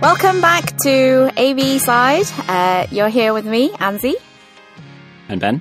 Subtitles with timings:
[0.00, 2.26] Welcome back to AV Side.
[2.48, 4.14] Uh, you're here with me, Anzi.
[5.28, 5.60] And Ben.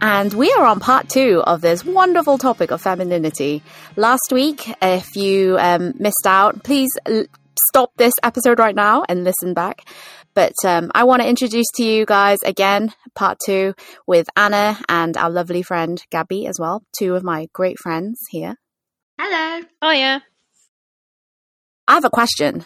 [0.00, 3.62] And we are on part two of this wonderful topic of femininity.
[3.94, 7.26] Last week, if you um, missed out, please l-
[7.68, 9.88] stop this episode right now and listen back.
[10.34, 13.74] But um, I want to introduce to you guys again part two
[14.08, 18.56] with Anna and our lovely friend Gabby as well, two of my great friends here.
[19.20, 19.64] Hello.
[19.82, 20.18] Oh yeah.
[21.86, 22.64] I have a question.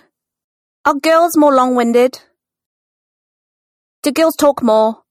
[0.85, 2.21] Are girls more long winded?
[4.03, 5.03] Do girls talk more?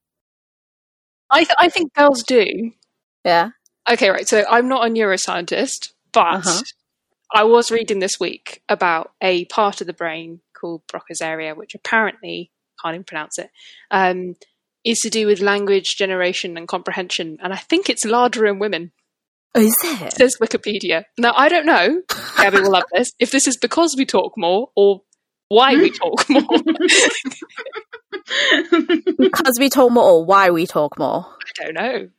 [1.30, 2.72] I th- I think girls do.
[3.24, 3.52] Yeah.
[3.90, 4.28] Okay, right.
[4.28, 6.62] So I'm not a neuroscientist, but Uh-huh.
[7.34, 11.74] I was reading this week about a part of the brain called Broca's area, which
[11.74, 13.50] apparently can't even pronounce it,
[13.92, 14.36] um,
[14.84, 18.92] is to do with language generation and comprehension, and I think it's larger in women.
[19.56, 20.14] Is it?
[20.14, 21.06] Says Wikipedia.
[21.18, 22.02] Now I don't know.
[22.38, 23.12] Gabby will love this.
[23.20, 25.02] If this is because we talk more or
[25.52, 26.42] why we talk more.
[29.18, 31.26] Because we talk more or why we talk more?
[31.26, 32.10] I don't know.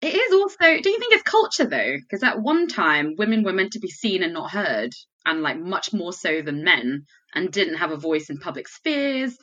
[0.00, 0.80] It is also.
[0.80, 1.96] Do you think it's culture though?
[1.96, 4.92] Because at one time, women were meant to be seen and not heard,
[5.24, 9.36] and like much more so than men, and didn't have a voice in public spheres.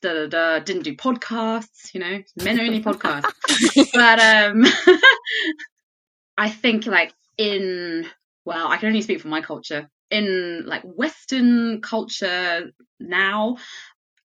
[0.00, 0.58] Da da da.
[0.60, 1.92] Didn't do podcasts.
[1.92, 3.32] You know, men only podcasts.
[3.92, 4.64] but um,
[6.38, 8.06] I think like in
[8.44, 9.90] well, I can only speak for my culture.
[10.10, 13.56] In like Western culture now,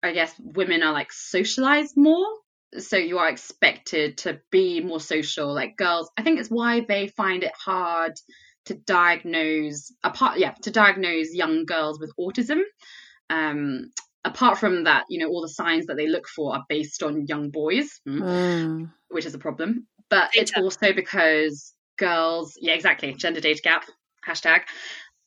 [0.02, 2.26] I guess women are like socialized more.
[2.78, 5.52] So you are expected to be more social.
[5.52, 8.14] Like girls, I think it's why they find it hard
[8.66, 12.62] to diagnose apart yeah, to diagnose young girls with autism.
[13.30, 13.90] Um
[14.24, 17.26] apart from that, you know, all the signs that they look for are based on
[17.26, 18.92] young boys, hmm, Mm.
[19.08, 19.86] which is a problem.
[20.08, 23.84] But it's also because girls yeah, exactly, gender data gap,
[24.26, 24.62] hashtag.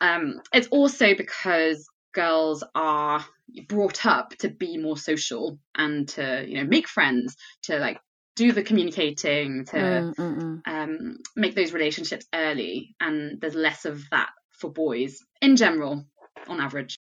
[0.02, 3.24] Um it's also because girls are
[3.68, 8.00] brought up to be more social and to you know make friends to like
[8.36, 10.62] do the communicating to Mm, mm, mm.
[10.68, 16.06] um, make those relationships early and there's less of that for boys in general
[16.48, 16.98] on average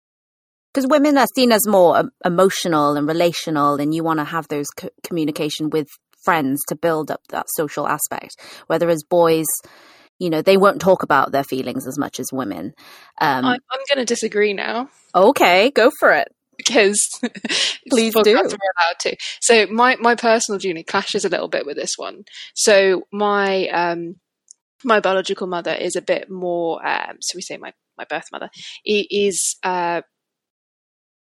[0.73, 4.47] Because women are seen as more um, emotional and relational, and you want to have
[4.47, 5.88] those co- communication with
[6.23, 8.35] friends to build up that social aspect.
[8.67, 9.45] Whereas boys,
[10.19, 12.73] you know, they won't talk about their feelings as much as women.
[13.19, 14.89] Um, I, I'm going to disagree now.
[15.13, 16.29] okay, go for it.
[16.57, 17.09] because
[17.89, 18.35] Please do.
[18.35, 19.15] are allowed to.
[19.41, 22.23] So my my personal journey clashes a little bit with this one.
[22.53, 24.15] So my um
[24.83, 28.49] my biological mother is a bit more um so we say my my birth mother
[28.85, 30.01] is uh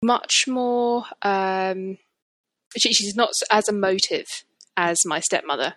[0.03, 1.97] much more um
[2.78, 4.25] she, she's not as emotive
[4.78, 5.75] as my stepmother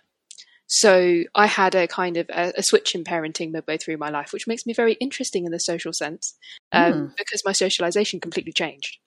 [0.77, 4.33] so I had a kind of a, a switch in parenting midway through my life,
[4.33, 6.35] which makes me very interesting in the social sense,
[6.73, 8.99] um, because my socialization completely changed.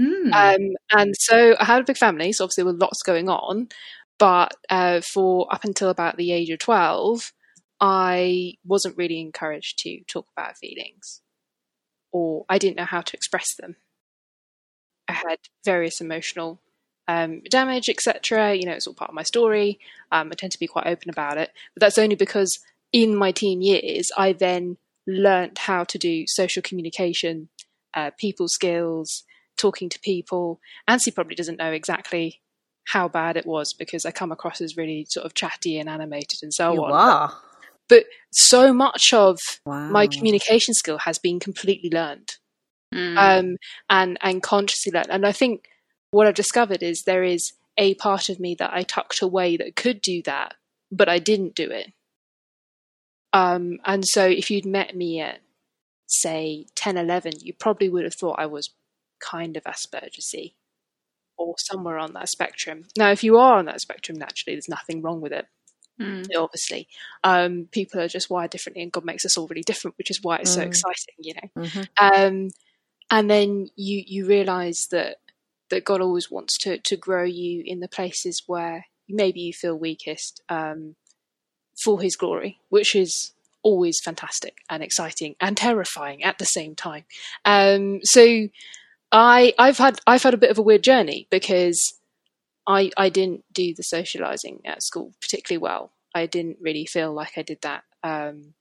[0.00, 0.32] Hmm.
[0.32, 3.68] Um, and so I had a big family, so obviously there were lots going on.
[4.18, 7.34] But uh, for up until about the age of 12,
[7.82, 11.20] I wasn't really encouraged to talk about feelings,
[12.12, 13.76] or I didn't know how to express them.
[15.06, 16.62] I had various emotional
[17.08, 18.54] um, damage, etc.
[18.54, 19.78] You know, it's all part of my story.
[20.12, 22.58] Um, I tend to be quite open about it, but that's only because
[22.92, 24.76] in my teen years, I then
[25.06, 27.48] learnt how to do social communication,
[27.94, 29.24] uh, people skills,
[29.56, 30.60] talking to people.
[30.88, 32.40] Ansi probably doesn't know exactly
[32.88, 36.40] how bad it was because I come across as really sort of chatty and animated
[36.42, 36.92] and so you on.
[36.92, 37.32] are.
[37.88, 39.90] But so much of Wow.
[39.90, 42.36] my communication skill has been completely learned
[42.92, 43.18] Hmm.
[43.18, 43.56] um,
[43.90, 45.10] and and consciously learned.
[45.10, 45.68] And I think
[46.10, 49.76] what I've discovered is there is a part of me that I tucked away that
[49.76, 50.54] could do that,
[50.90, 51.92] but I didn't do it.
[53.32, 55.40] Um, and so if you'd met me at
[56.06, 58.70] say 10, 11, you probably would have thought I was
[59.20, 60.34] kind of Asperger's
[61.36, 62.84] or somewhere on that spectrum.
[62.96, 65.46] Now, if you are on that spectrum, naturally, there's nothing wrong with it
[65.98, 66.22] Hmm.
[66.36, 66.88] obviously.
[67.24, 70.20] Um, people are just wired differently, and God makes us all really different, which is
[70.22, 70.66] why it's so Mm.
[70.66, 71.50] exciting, you know.
[71.64, 71.88] Mhm.
[72.00, 72.50] Um,
[73.10, 75.18] and then you you realize that
[75.70, 79.76] that God always wants to to grow you in the places where maybe you feel
[79.76, 80.96] weakest um,
[81.82, 83.32] for His glory, which is
[83.62, 87.04] always fantastic and exciting and terrifying at the same time.
[87.44, 88.48] Um, so
[89.12, 91.80] I I've had I've had a bit of a weird journey because
[92.66, 95.92] I I didn't do the socializing at school particularly well.
[96.14, 97.84] I didn't really feel like I did that.
[98.02, 98.54] Um,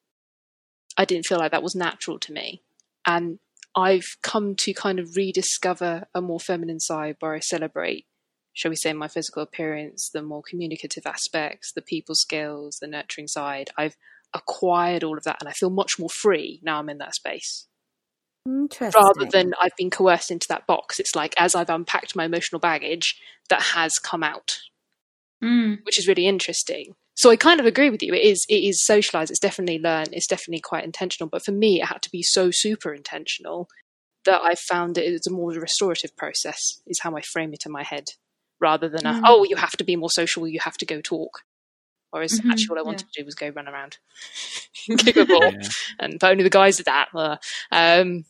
[0.98, 2.62] I didn't feel like that was natural to me,
[3.06, 3.40] and
[3.78, 8.08] I've come to kind of rediscover a more feminine side where I celebrate,
[8.54, 13.28] shall we say, my physical appearance, the more communicative aspects, the people skills, the nurturing
[13.28, 13.70] side.
[13.78, 13.96] I've
[14.34, 16.80] acquired all of that, and I feel much more free now.
[16.80, 17.68] I'm in that space.
[18.48, 19.02] Interesting.
[19.04, 21.00] rather than I've been coerced into that box.
[21.02, 23.20] It's like as I've unpacked my emotional baggage,
[23.50, 24.60] that has come out,
[25.44, 25.84] Mm.
[25.86, 26.96] which is really interesting.
[27.18, 28.14] So I kind of agree with you.
[28.14, 29.32] It is it is socialized.
[29.32, 30.10] It's definitely learned.
[30.14, 31.28] It's definitely quite intentional.
[31.30, 33.68] But for me, it had to be so super intentional
[34.26, 36.82] that I found it is a more restorative process.
[36.88, 38.06] Is how I frame it in my head,
[38.62, 39.22] rather than a Mm.
[39.26, 40.48] oh you have to be more social.
[40.48, 41.42] You have to go talk.
[42.12, 42.86] Whereas Mhm, actually, what I yeah.
[42.88, 43.98] wanted to do was go run around,
[45.00, 45.70] kick a ball, Yeah.
[46.00, 47.10] and but only the guys did that.
[47.16, 47.38] Uh,
[47.72, 48.26] Um,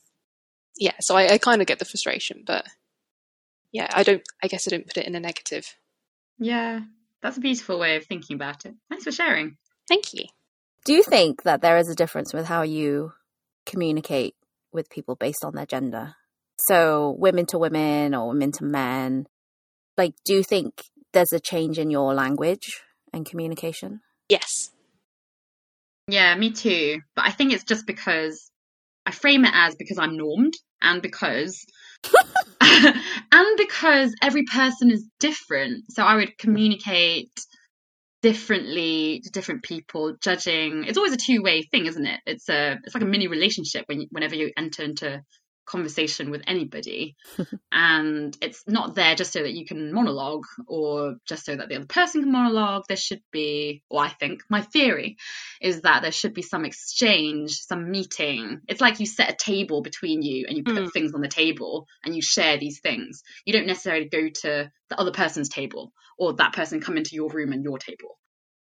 [0.78, 2.68] yeah, so I, I kind of get the frustration, but
[3.72, 4.24] yeah, I don't.
[4.44, 5.76] I guess I don't put it in a negative.
[6.40, 6.82] Yeah,
[7.28, 8.74] that's a beautiful way of thinking about it.
[8.90, 9.58] Thanks for sharing.
[9.90, 10.24] Thank you.
[10.86, 13.12] Do you think that there is a difference with how you
[13.66, 14.34] communicate
[14.72, 16.16] with people based on their gender?
[16.70, 19.28] So, women to women or women to men?
[19.98, 22.82] Like, do you think there's a change in your language
[23.12, 24.00] and communication?
[24.30, 24.72] Yes.
[26.08, 27.02] Yeah, me too.
[27.14, 28.50] But I think it's just because
[29.06, 31.66] I frame it as because I'm normed and because
[33.32, 35.86] and because every person is different.
[35.92, 37.32] So I would communicate
[38.22, 40.86] differently to different people, judging.
[40.86, 42.20] It's always a two-way thing, isn't it?
[42.26, 45.22] It's a it's like a mini relationship when whenever you enter into
[45.68, 47.16] conversation with anybody
[47.72, 51.76] and it's not there just so that you can monologue or just so that the
[51.76, 55.18] other person can monologue there should be or i think my theory
[55.62, 59.82] is that there should be some exchange some meeting it's like you set a table
[59.84, 60.94] between you and you put Mm.
[60.94, 65.00] things on the table and you share these things you don't necessarily go to the
[65.00, 68.18] other person's table or that person come into your room and your table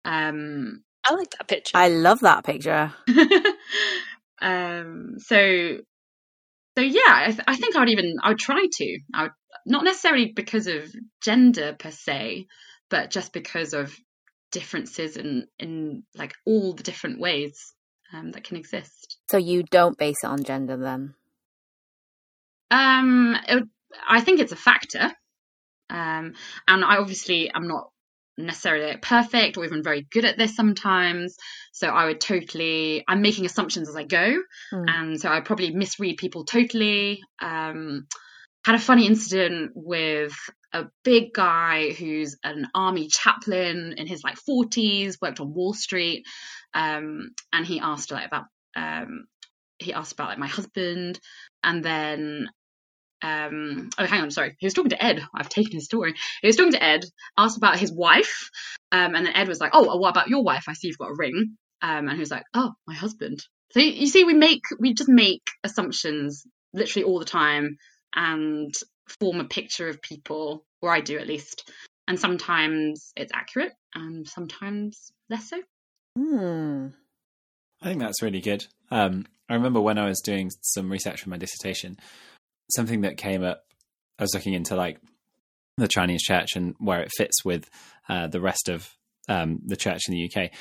[0.05, 1.77] um I like that picture.
[1.77, 2.93] I love that picture.
[4.41, 5.77] um so
[6.77, 8.99] so yeah I, th- I think i would even i would try to.
[9.13, 9.31] I would
[9.65, 10.83] not necessarily because of
[11.23, 12.45] gender per se
[12.89, 13.95] but just because of
[14.51, 17.73] differences in in like all the different ways
[18.13, 19.17] um, that can exist.
[19.29, 21.15] So, you don't base it on gender then?
[22.71, 23.69] um it, would-
[24.07, 25.11] i think it's a factor.
[25.89, 26.33] Um
[26.67, 27.89] and i obviously I'm not
[28.37, 31.35] necessarily perfect or even very good at this sometimes
[31.71, 34.37] so i would totally i'm making assumptions as i go
[34.73, 34.85] Mm.
[34.87, 37.21] and so I probably misread people totally.
[37.41, 38.07] Um,
[38.65, 40.35] had a funny incident with
[40.73, 46.25] a big guy who's an army chaplain in his like 40s, worked on Wall Street,
[46.73, 48.45] um, and he asked like about
[48.75, 49.25] um,
[49.79, 51.17] he asked about like my husband,
[51.63, 52.49] and then
[53.21, 54.55] um oh hang on sorry.
[54.59, 55.21] He was talking to ed.
[55.35, 56.13] I've taken his story.
[56.41, 57.05] He was talking to ed
[57.37, 58.49] asked about his wife
[58.91, 60.65] um and then ed was like oh what about your wife?
[60.67, 61.57] I see you've got a ring.
[61.81, 63.43] Um and he was like oh my husband.
[63.71, 66.43] So you you see we make we just make assumptions
[66.73, 67.77] literally all the time
[68.15, 68.73] and
[69.19, 71.69] form a picture of people or i do at least.
[72.07, 75.57] And sometimes it's accurate and sometimes less so.
[76.17, 76.87] Hmm.
[77.81, 78.65] I think that's really good.
[78.89, 81.97] Um, I remember when I was doing some research for my dissertation,
[82.71, 83.63] something that came up.
[84.19, 84.99] I was looking into like
[85.77, 87.69] the Chinese church and where it fits with
[88.09, 88.89] uh, the rest of
[89.29, 90.51] um, the church in the UK.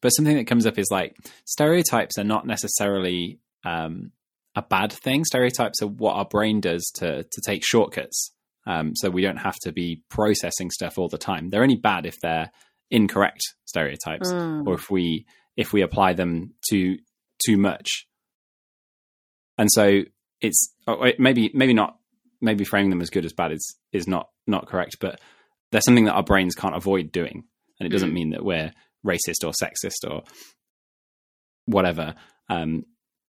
[0.00, 4.10] But something that comes up is like stereotypes are not necessarily um,
[4.56, 5.24] a bad thing.
[5.24, 8.32] Stereotypes are what our brain does to to take shortcuts,
[8.66, 11.50] um, so we don't have to be processing stuff all the time.
[11.50, 12.50] They're only bad if they're
[12.90, 14.66] incorrect stereotypes Mm.
[14.66, 15.26] or if we
[15.56, 16.98] if we apply them to
[17.44, 18.06] too much
[19.58, 20.02] and so
[20.44, 21.96] it's oh, maybe maybe not
[22.40, 25.20] maybe framing them as good as bad is is not not correct but
[25.72, 27.44] there's something that our brains can't avoid doing
[27.78, 28.14] and it doesn't Mm.
[28.20, 28.70] mean that we're
[29.06, 30.22] racist or sexist or
[31.66, 32.14] whatever
[32.48, 32.84] um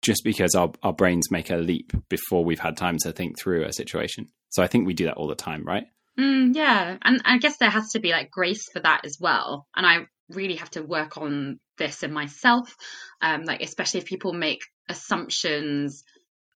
[0.00, 3.64] just because our, our brains make a leap before we've had time to think through
[3.64, 5.84] a situation so i think we do that all the time right
[6.18, 9.68] Mm, yeah, and I guess there has to be like grace for that as well.
[9.76, 9.98] And I
[10.28, 12.74] really have to work on this in myself,
[13.22, 16.02] um, like especially if people make assumptions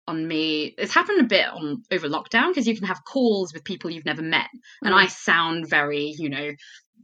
[0.08, 0.74] on me.
[0.78, 4.04] It's happened a bit on over lockdown because you can have calls with people you've
[4.04, 4.48] never met,
[4.82, 4.98] and Mm.
[4.98, 6.50] I sound very, you know,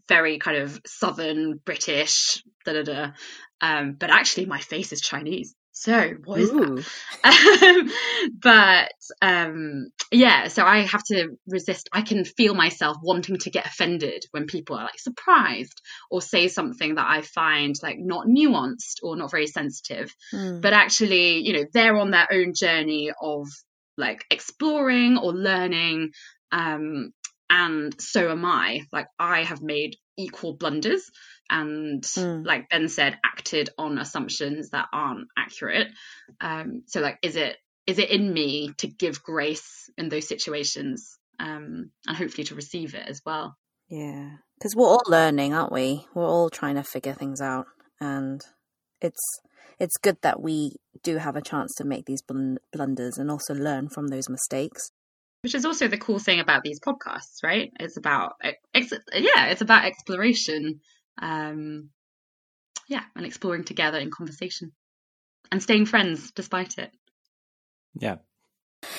[0.09, 3.11] very kind of southern British, da da da.
[3.61, 5.55] Um, but actually, my face is Chinese.
[5.80, 6.85] So what is that?
[7.23, 7.90] Um,
[8.42, 8.90] but
[9.23, 11.88] um, yeah, so I have to resist.
[11.92, 15.80] I can feel myself wanting to get offended when people are like surprised
[16.11, 20.12] or say something that I find like not nuanced or not very sensitive.
[20.35, 20.61] Mm.
[20.61, 23.47] But actually, you know, they're on their own journey of
[23.97, 26.11] like exploring or learning.
[26.50, 27.12] Um,
[27.49, 28.80] and so am I.
[28.92, 31.11] Like I have made equal blunders
[31.49, 32.45] and Mm.
[32.45, 35.89] like Ben said, acted on assumptions that aren't accurate.
[36.41, 37.57] Um, so like, is it
[37.87, 42.95] is it in me to give grace in those situations um, and hopefully to receive
[42.95, 43.57] it as well?
[43.89, 46.07] Yeah, because we're all learning, aren't we?
[46.15, 47.67] We're all trying to figure things out,
[47.99, 48.43] and
[49.01, 49.41] it's
[49.79, 53.89] it's good that we do have a chance to make these blunders and also learn
[53.89, 54.91] from those mistakes.
[55.49, 57.73] Which is also the cool thing about these podcasts, right?
[57.81, 58.35] It's about
[58.75, 60.81] ex- yeah, it's about exploration.
[61.23, 61.88] Um,
[62.87, 64.73] yeah, and exploring together in conversation
[65.50, 66.90] and staying friends despite it.
[67.95, 68.17] Yeah.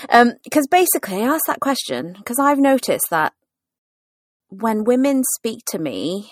[0.09, 3.33] Um, because basically, I asked that question because I've noticed that
[4.47, 6.31] when women speak to me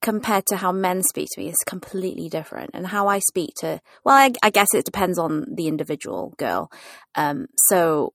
[0.00, 3.80] compared to how men speak to me is completely different and how i speak to
[4.04, 6.70] well i, I guess it depends on the individual girl
[7.16, 8.12] um, so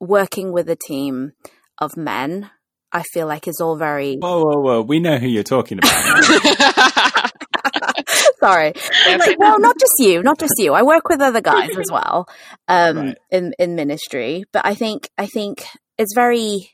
[0.00, 1.32] working with a team
[1.78, 2.50] of men
[2.92, 5.94] i feel like is all very whoa whoa whoa we know who you're talking about
[8.40, 8.72] sorry
[9.06, 12.26] like, well not just you not just you i work with other guys as well
[12.68, 13.18] um, right.
[13.30, 15.64] in in ministry but i think i think
[15.98, 16.70] it's very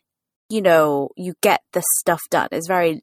[0.49, 2.49] you know, you get the stuff done.
[2.53, 3.03] It's very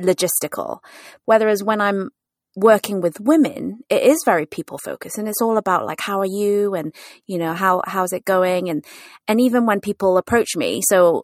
[0.00, 0.78] logistical.
[1.24, 2.10] Whereas when I'm
[2.56, 6.26] working with women, it is very people focused and it's all about like, how are
[6.26, 6.74] you?
[6.74, 6.94] And,
[7.26, 8.68] you know, how, how's it going?
[8.68, 8.84] And,
[9.26, 11.22] and even when people approach me, so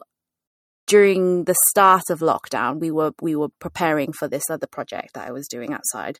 [0.87, 5.27] during the start of lockdown, we were, we were preparing for this other project that
[5.27, 6.17] I was doing outside.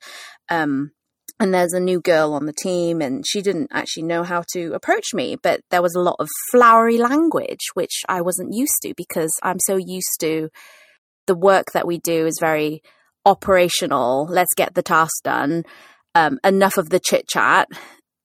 [0.49, 0.91] Um,
[1.39, 4.73] and there's a new girl on the team and she didn't actually know how to
[4.73, 8.93] approach me but there was a lot of flowery language which i wasn't used to
[8.95, 10.49] because i'm so used to
[11.27, 12.81] the work that we do is very
[13.25, 15.63] operational let's get the task done
[16.15, 17.67] um, enough of the chit chat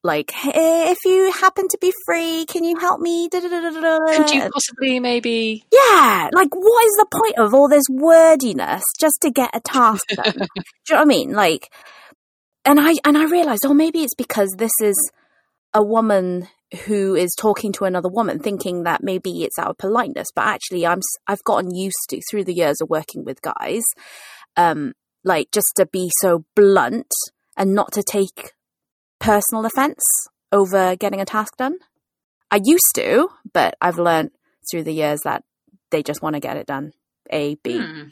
[0.03, 3.29] like hey, if you happen to be free can you help me?
[3.29, 9.19] Could you possibly maybe yeah like what is the point of all this wordiness just
[9.23, 10.33] to get a task done?
[10.35, 10.47] Do you
[10.91, 11.33] know what i mean?
[11.33, 11.71] Like
[12.67, 14.97] and I and I realized, oh, maybe it's because this is
[15.73, 16.49] a woman
[16.87, 20.85] who is talking to another woman, thinking that maybe it's out of politeness, but actually,
[20.85, 23.85] I'm I've gotten used to through the years of working with guys,
[24.57, 24.93] um,
[25.25, 27.13] like just to be so blunt
[27.57, 28.53] and not to take
[29.19, 30.03] personal offense
[30.53, 31.79] over getting a task done.
[32.51, 34.31] I used to, but I've learned
[34.71, 35.45] through the years that
[35.91, 36.93] they just want to get it done.
[37.31, 37.79] A B.
[37.79, 38.03] Hmm.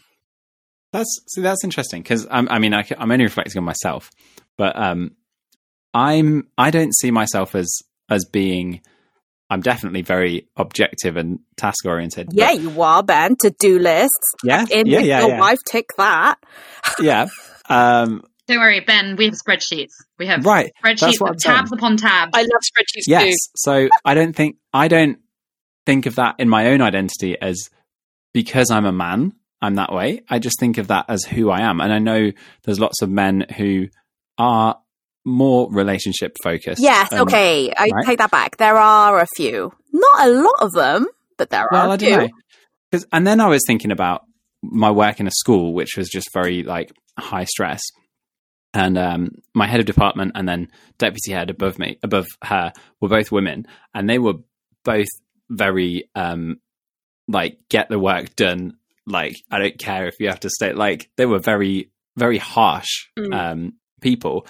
[0.93, 4.11] That's see, that's interesting because I mean I, am only reflecting on myself,
[4.57, 5.17] but um,
[5.93, 8.81] I'm I don't see myself as as being.
[9.55, 12.31] I'm definitely very objective and task oriented.
[12.33, 13.37] Yeah, you are, Ben.
[13.37, 14.35] To do lists.
[14.43, 15.21] Yeah, in yeah, yeah.
[15.21, 15.39] Your yeah.
[15.39, 16.41] wife tick that.
[17.01, 17.29] yeah.
[17.69, 19.15] Um, don't worry, Ben.
[19.15, 19.93] We have spreadsheets.
[20.19, 21.79] We have right spreadsheets with tabs saying.
[21.79, 22.33] upon tabs.
[22.35, 23.23] I love spreadsheets yes.
[23.23, 23.37] too.
[23.55, 25.21] So I don't think I don't
[25.87, 27.71] think of that in my own identity as
[28.33, 29.35] because I'm a man.
[29.63, 30.23] I'm that way.
[30.29, 32.33] I just think of that as who I am, and I know
[32.65, 33.87] there's lots of men who
[34.37, 34.81] are
[35.25, 36.83] more relationship focused.
[36.83, 37.73] Yes, okay.
[37.73, 38.07] I right?
[38.07, 38.57] take that back.
[38.59, 39.73] There are a few.
[39.93, 42.29] Not a lot of them, but there well, are a few.
[42.93, 44.25] Cause, and then I was thinking about
[44.63, 47.83] my work in a school, which was just very like high stress.
[48.73, 53.09] And um, my head of department and then deputy head above me, above her, were
[53.09, 54.35] both women, and they were
[54.85, 55.07] both
[55.49, 56.61] very um,
[57.29, 58.75] like get the work done.
[59.07, 60.73] Like I don't care if you have to stay.
[60.73, 63.35] Like they were very very harsh mm.
[63.35, 64.47] um, people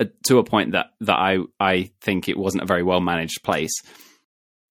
[0.00, 3.42] Uh, to a point that that I I think it wasn't a very well managed
[3.42, 3.82] place.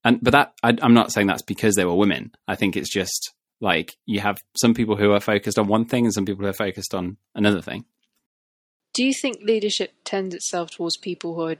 [0.03, 2.31] And but that I, I'm not saying that's because they were women.
[2.48, 6.05] I think it's just like you have some people who are focused on one thing
[6.05, 7.86] and some people who are focused on another thing.
[8.93, 11.55] Do you think leadership tends itself towards people who are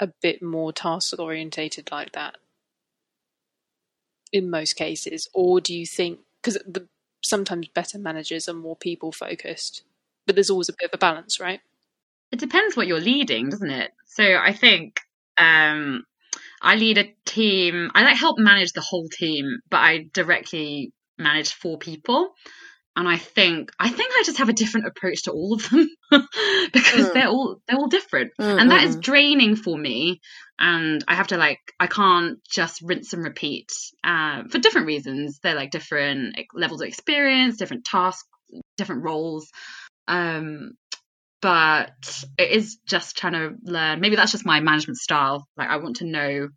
[0.00, 2.36] a bit more task orientated like that?
[4.32, 6.58] In most cases, or do you think because
[7.22, 9.82] sometimes better managers are more people focused?
[10.26, 11.60] but there's always a bit of a balance, right?
[12.32, 13.92] It depends what you're leading, doesn't it?
[14.06, 15.00] So I think
[15.38, 16.04] um,
[16.60, 17.90] I lead a team.
[17.94, 22.30] I like help manage the whole team, but I directly manage four people.
[22.94, 25.88] And I think I think I just have a different approach to all of them
[26.10, 27.14] because mm.
[27.14, 28.58] they're all they're all different, mm-hmm.
[28.58, 30.20] and that is draining for me.
[30.58, 33.72] And I have to like I can't just rinse and repeat
[34.04, 35.40] uh, for different reasons.
[35.42, 38.28] They're like different levels of experience, different tasks,
[38.76, 39.50] different roles.
[40.06, 40.72] Um,
[41.42, 44.00] but it is just trying to learn.
[44.00, 45.46] Maybe that's just my management style.
[45.56, 46.48] Like I want to know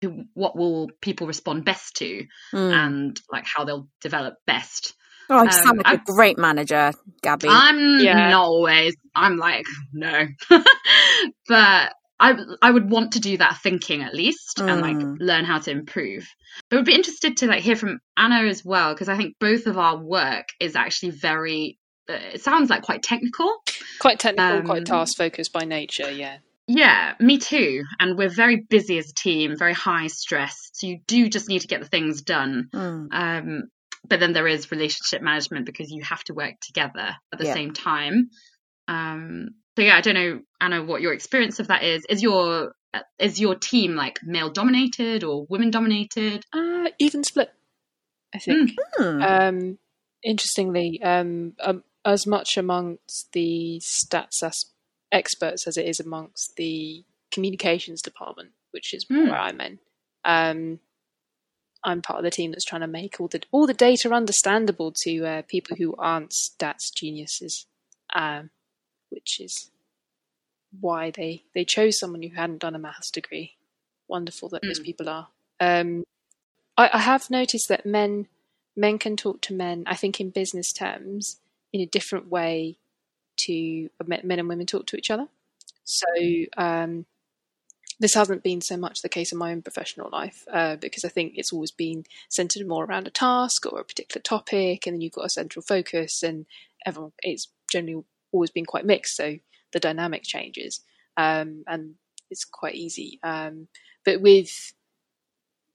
[0.00, 2.72] who, what will people respond best to, mm.
[2.72, 4.94] and like how they'll develop best.
[5.28, 7.48] Oh, you um, sound like I'm, a great manager, Gabby.
[7.50, 8.30] I'm yeah.
[8.30, 8.96] not always.
[9.14, 10.26] I'm like no,
[11.48, 14.70] but I I would want to do that thinking at least mm.
[14.70, 15.14] and like hmm.
[15.18, 16.26] learn how to improve.
[16.70, 19.66] But would be interested to like hear from Anna as well because I think both
[19.66, 21.77] of our work is actually very
[22.08, 23.62] it sounds like quite technical.
[24.00, 26.38] Quite technical, um, quite task focused by nature, yeah.
[26.66, 27.84] Yeah, me too.
[27.98, 30.70] And we're very busy as a team, very high stress.
[30.74, 32.68] So you do just need to get the things done.
[32.74, 33.08] Mm.
[33.10, 33.62] Um,
[34.06, 37.54] but then there is relationship management because you have to work together at the yeah.
[37.54, 38.30] same time.
[38.86, 42.04] Um, so yeah, I don't know, Anna, what your experience of that is.
[42.08, 42.72] Is your
[43.18, 46.44] is your team like male dominated or women dominated?
[46.52, 47.50] Uh, even split,
[48.34, 48.72] I think.
[48.96, 49.22] Hmm.
[49.22, 49.78] Um,
[50.22, 54.42] interestingly, um, um, as much amongst the stats
[55.12, 59.28] experts as it is amongst the communications department, which is Hmm.
[59.28, 59.78] where I'm in.
[60.24, 60.80] Um,
[61.84, 64.92] I'm part of the team that's trying to make all the all the data understandable
[65.04, 67.66] to uh, people who aren't stats geniuses,
[68.14, 68.50] um,
[69.10, 69.70] which is
[70.80, 73.56] why they they chose someone who hadn't done a maths degree.
[74.08, 74.84] Wonderful that those Mm.
[74.84, 75.28] people are.
[75.60, 76.04] Um,
[76.76, 78.28] I, I have noticed that men
[78.74, 79.84] men can talk to men.
[79.86, 81.40] I think in business terms
[81.72, 82.78] in a different way
[83.36, 85.28] to men and women talk to each other.
[85.84, 86.06] So
[86.56, 87.06] um,
[88.00, 91.08] this hasn't been so much the case in my own professional life uh, because I
[91.08, 95.00] think it's always been centered more around a task or a particular topic, and then
[95.00, 96.46] you've got a central focus, and
[96.84, 99.16] everyone it's generally always been quite mixed.
[99.16, 99.38] So
[99.72, 100.80] the dynamic changes,
[101.16, 101.94] um, and
[102.30, 103.18] it's quite easy.
[103.22, 103.68] Um,
[104.04, 104.74] but with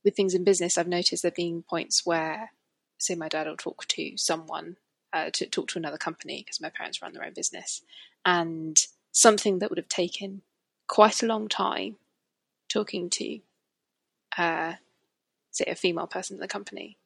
[0.04, 2.52] with things in business, I've noticed there being points where,
[2.98, 4.78] say, my dad will talk to someone
[5.14, 7.82] uh, to talk to another company because my parents run their own business,
[8.26, 8.78] and
[9.12, 10.42] something that would have taken
[10.88, 11.96] quite a long time
[12.70, 13.40] talking to,
[14.38, 14.74] uh,
[15.52, 16.98] say, a female person in the company,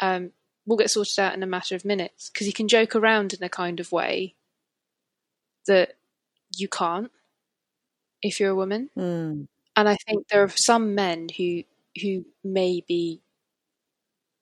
[0.00, 0.32] um,
[0.66, 3.42] will get sorted out in a matter of minutes because you can joke around in
[3.42, 4.34] a kind of way
[5.66, 5.96] that
[6.56, 7.10] you can't
[8.20, 8.90] if you're a woman.
[8.94, 9.42] Hmm.
[9.76, 11.62] And I think there are some men who
[12.00, 13.20] who maybe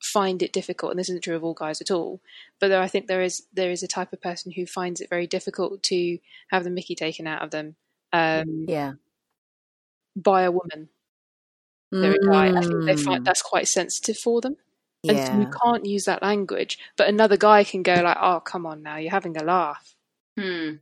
[0.03, 2.21] find it difficult, and this isn't true of all guys at all.
[2.59, 5.11] But there, I think there is there is a type of person who finds it
[5.11, 6.19] very difficult to
[6.51, 7.77] have the Mickey taken out of them
[8.13, 8.93] um, Yeah.
[10.17, 10.89] by a woman.
[11.93, 12.49] They're a guy.
[12.49, 13.05] I think they Mm.
[13.05, 14.57] find that's quite sensitive for them,
[15.09, 16.79] and so you can't use that language.
[16.97, 19.97] But another guy can go like, "Oh, come on now, you're having a laugh."
[20.39, 20.77] Hmm.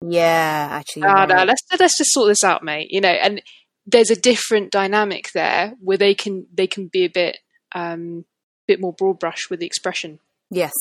[0.00, 1.02] Yeah, actually.
[1.02, 2.90] you're Ah, no, let's let's just sort this out, mate.
[2.90, 3.42] You know, and
[3.84, 7.38] there's a different dynamic there where they can they can be a bit
[7.74, 8.24] um
[8.68, 10.72] bit more broad brush with the expression Yes.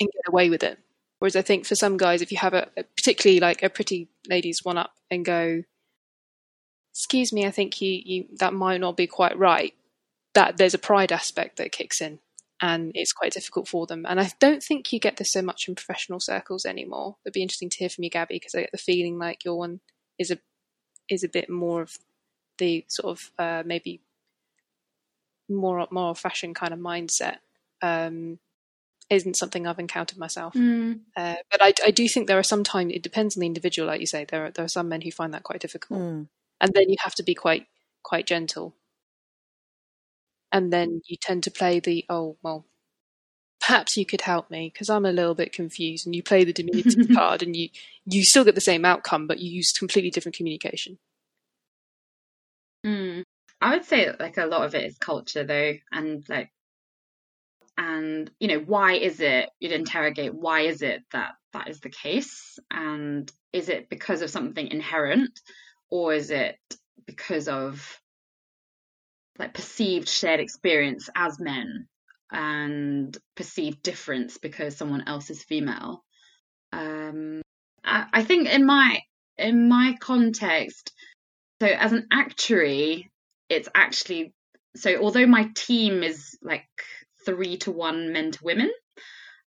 [0.00, 0.78] and get away with it.
[1.18, 4.08] Whereas I think for some guys, if you have a, a particularly like a pretty
[4.28, 5.62] lady's one up and go,
[6.92, 9.72] "Excuse me, I think you you that might not be quite right,"
[10.34, 12.18] that there's a pride aspect that kicks in,
[12.60, 14.04] and it's quite difficult for them.
[14.08, 17.16] And I don't think you get this so much in professional circles anymore.
[17.24, 19.58] It'd be interesting to hear from you, Gabby, because I get the feeling like your
[19.58, 19.80] one
[20.18, 20.38] is a
[21.08, 21.98] is a bit more of
[22.58, 24.00] the sort of uh, maybe
[25.54, 27.36] more more fashion kind of mindset.
[27.82, 28.38] Um,
[29.10, 30.54] isn't something I've encountered myself.
[30.54, 30.92] Hmm.
[31.16, 34.00] Uh, but I, I do think there are sometimes it depends on the individual, like
[34.00, 34.24] you say.
[34.24, 36.22] There are there are some men who find that quite difficult, Hmm.
[36.60, 37.66] and then you have to be quite
[38.02, 38.74] quite gentle.
[40.50, 42.66] And then you tend to play the oh well,
[43.60, 46.52] perhaps you could help me because I'm a little bit confused, and you play the
[46.52, 47.68] diminutive card, and you
[48.06, 50.98] you still get the same outcome, but you use completely different communication.
[52.84, 53.22] Mm.
[53.62, 56.50] I would say that, like a lot of it is culture though, and like,
[57.78, 59.50] and you know, why is it?
[59.60, 64.30] You'd interrogate why is it that that is the case, and is it because of
[64.30, 65.38] something inherent,
[65.90, 66.58] or is it
[67.06, 68.00] because of
[69.38, 71.86] like perceived shared experience as men
[72.32, 76.02] and perceived difference because someone else is female?
[76.72, 77.42] Um,
[77.84, 79.02] I, I think in my
[79.38, 80.92] in my context,
[81.60, 83.11] so as an actuary,
[83.52, 84.32] it's actually
[84.76, 86.66] so although my team is like
[87.26, 88.70] three to one men to women,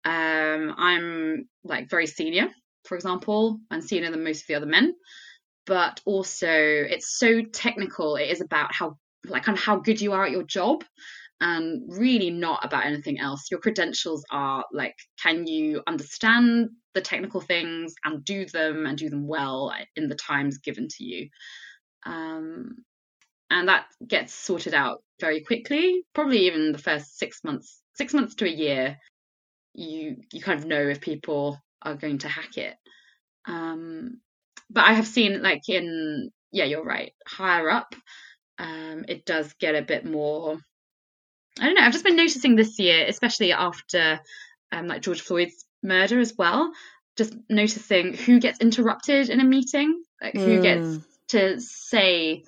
[0.04, 2.48] um, I'm like very senior,
[2.84, 4.94] for example, and senior than most of the other men.
[5.66, 8.16] But also, it's so technical.
[8.16, 10.82] It is about how like of how good you are at your job,
[11.40, 13.50] and really not about anything else.
[13.50, 19.10] Your credentials are like, can you understand the technical things and do them and do
[19.10, 21.28] them well in the times given to you?
[22.06, 22.76] Um,
[23.50, 26.02] and that gets sorted out very quickly.
[26.14, 28.96] Probably even the first six months, six months to a year,
[29.74, 32.76] you you kind of know if people are going to hack it.
[33.46, 34.20] Um,
[34.70, 37.94] but I have seen like in yeah, you're right, higher up,
[38.58, 40.58] um, it does get a bit more.
[41.60, 41.82] I don't know.
[41.82, 44.20] I've just been noticing this year, especially after
[44.72, 46.72] um, like George Floyd's murder as well.
[47.16, 51.04] Just noticing who gets interrupted in a meeting, like who gets Mm.
[51.28, 52.44] to say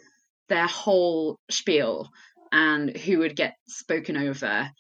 [0.53, 2.11] their whole spiel
[2.51, 4.71] and who would get spoken over.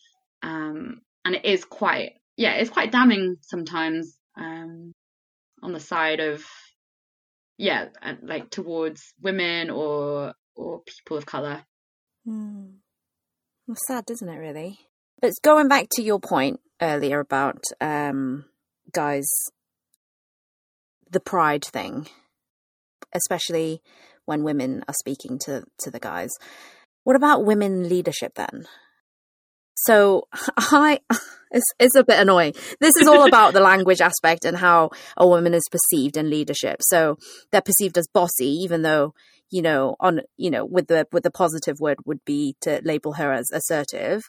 [0.42, 4.92] Um, and it is quite, yeah, it's quite damning sometimes um,
[5.62, 6.44] on the side of,
[7.56, 7.88] yeah,
[8.22, 11.64] like towards women or or people of color.
[12.26, 12.80] Hmm.
[13.66, 14.80] Well, sad, isn't it, really?
[15.20, 18.44] But going back to your point earlier about um,
[18.92, 19.28] guys,
[21.10, 22.08] the pride thing.
[23.14, 23.82] especially
[24.26, 26.30] when women are speaking to to the guys.
[27.04, 28.66] What about women leadership then?
[29.84, 31.00] So I,
[31.50, 32.54] it's, it's a bit annoying.
[32.80, 36.76] This is all about the language aspect and how a woman is perceived in leadership.
[36.80, 37.16] So
[37.50, 39.14] they're perceived as bossy, even though
[39.50, 43.14] you know on you know with the with the positive word would be to label
[43.14, 44.22] her as assertive.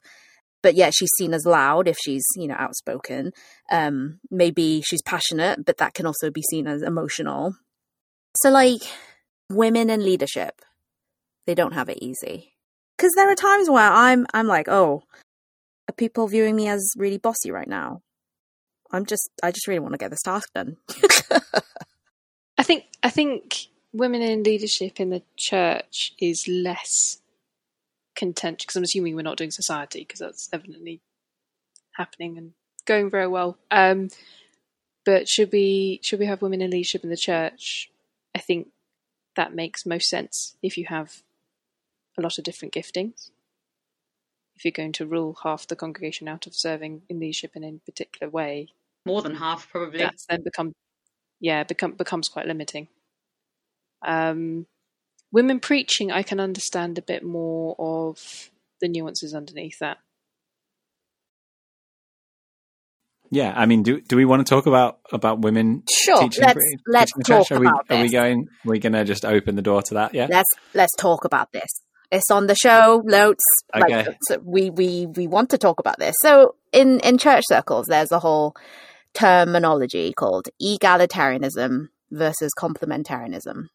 [0.61, 3.31] But yet she's seen as loud if she's you know outspoken.
[3.71, 7.55] Um, maybe she's passionate, but that can also be seen as emotional.
[8.37, 8.81] So like
[9.49, 10.61] women in leadership,
[11.45, 12.53] they don't have it easy
[12.97, 15.03] because there are times where I'm I'm like, oh,
[15.89, 18.01] are people viewing me as really bossy right now?
[18.91, 20.77] I'm just I just really want to get this task done.
[22.57, 27.19] I think I think women in leadership in the church is less
[28.15, 31.01] contentious because I'm assuming we're not doing society because that's evidently
[31.95, 32.53] happening and
[32.85, 33.57] going very well.
[33.71, 34.09] Um,
[35.05, 37.89] but should we should we have women in leadership in the church?
[38.35, 38.67] I think
[39.35, 41.23] that makes most sense if you have
[42.17, 43.31] a lot of different giftings
[44.55, 47.73] if you're going to rule half the congregation out of serving in leadership in a
[47.85, 48.69] particular way,
[49.05, 49.99] more than half probably.
[49.99, 50.73] That's then become
[51.39, 52.87] yeah become becomes quite limiting.
[54.05, 54.67] Um,
[55.31, 59.97] women preaching, I can understand a bit more of the nuances underneath that.
[63.33, 65.81] Yeah, I mean, do do we want to talk about about women?
[65.89, 68.47] Sure, teaching, let's let's talk are we, about Are we going?
[68.63, 70.13] We're going to just open the door to that?
[70.13, 70.27] Yeah.
[70.29, 71.69] Let's let's talk about this.
[72.11, 73.43] It's on the show notes.
[73.75, 74.05] Okay.
[74.05, 76.13] Like, we we we want to talk about this.
[76.21, 78.55] So in in church circles, there's a whole
[79.15, 83.65] terminology called egalitarianism versus complementarianism.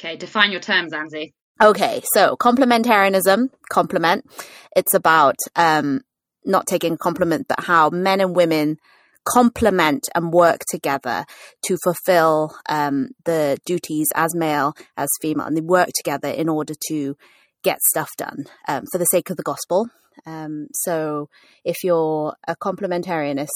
[0.00, 1.32] Okay, define your terms, Anzi.
[1.62, 4.28] Okay, so complementarianism, complement.
[4.74, 6.00] It's about um,
[6.44, 8.78] not taking a compliment, but how men and women
[9.24, 11.24] complement and work together
[11.66, 16.74] to fulfill um, the duties as male as female, and they work together in order
[16.88, 17.16] to
[17.62, 19.88] get stuff done um, for the sake of the gospel.
[20.26, 21.28] Um, so,
[21.64, 23.48] if you're a complementarianist,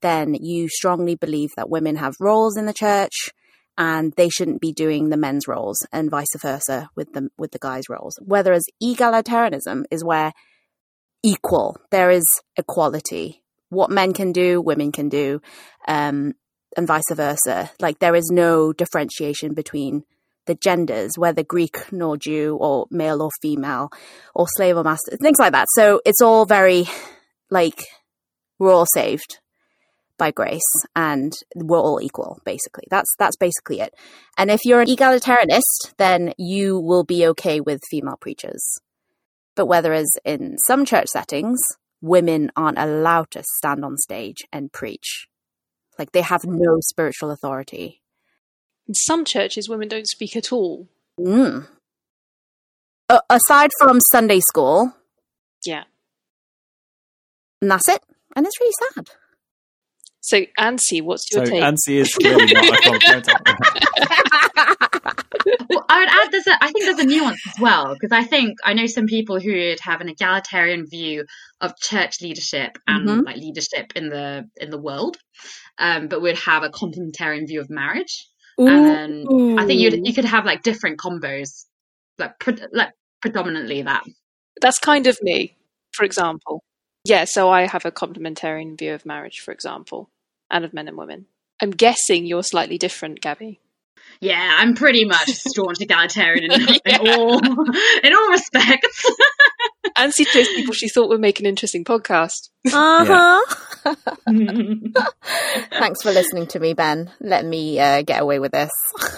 [0.00, 3.30] then you strongly believe that women have roles in the church
[3.76, 7.58] and they shouldn't be doing the men's roles and vice versa with the with the
[7.58, 8.18] guys' roles.
[8.20, 10.32] Whereas egalitarianism is where
[11.28, 11.76] equal.
[11.90, 12.24] There is
[12.56, 13.42] equality.
[13.68, 15.40] What men can do, women can do,
[15.86, 16.32] um,
[16.76, 17.70] and vice versa.
[17.80, 20.04] Like there is no differentiation between
[20.46, 23.90] the genders, whether Greek nor Jew, or male or female,
[24.34, 25.66] or slave or master, things like that.
[25.74, 26.86] So it's all very
[27.50, 27.84] like
[28.58, 29.38] we're all saved
[30.16, 32.84] by grace and we're all equal basically.
[32.90, 33.94] That's that's basically it.
[34.38, 38.80] And if you're an egalitarianist then you will be okay with female preachers
[39.58, 41.58] but whereas in some church settings
[42.00, 45.26] women aren't allowed to stand on stage and preach.
[45.98, 48.00] Like they have no spiritual authority.
[48.86, 50.86] In some churches, women don't speak at all.
[51.18, 51.66] Mm.
[53.08, 54.94] Uh, aside from Sunday school,
[55.64, 55.84] Yeah.
[57.60, 58.02] and that's it.
[58.36, 59.08] And it's really sad.
[60.28, 61.62] So, Ansi, what's So your take?
[61.62, 64.58] Ansi is clearly not a complementarian.
[65.70, 68.24] well, I would add there's a, I think there's a nuance as well because I
[68.24, 71.24] think I know some people who would have an egalitarian view
[71.62, 73.24] of church leadership and Mhm.
[73.24, 75.16] like leadership in the in the world,
[75.78, 78.28] um, but would have a complementarian view of marriage.
[78.58, 81.64] And then I think you you could have like different combos,
[82.18, 82.90] like pre- like
[83.22, 84.04] predominantly that.
[84.60, 85.56] That's kind of me,
[85.92, 86.62] for example.
[87.04, 90.10] Yeah, so I have a complementarian view of marriage, for example,
[90.50, 91.26] and of men and women.
[91.60, 93.60] I'm guessing you're slightly different, Gabby.
[94.20, 99.04] Yeah, I'm pretty much staunch egalitarian in, in all in all respects.
[99.96, 102.48] Ansi chose people she thought would make an interesting podcast.
[102.72, 103.94] Uh huh.
[105.70, 107.10] Thanks for listening to me, Ben.
[107.20, 108.70] Let me uh, get away with this.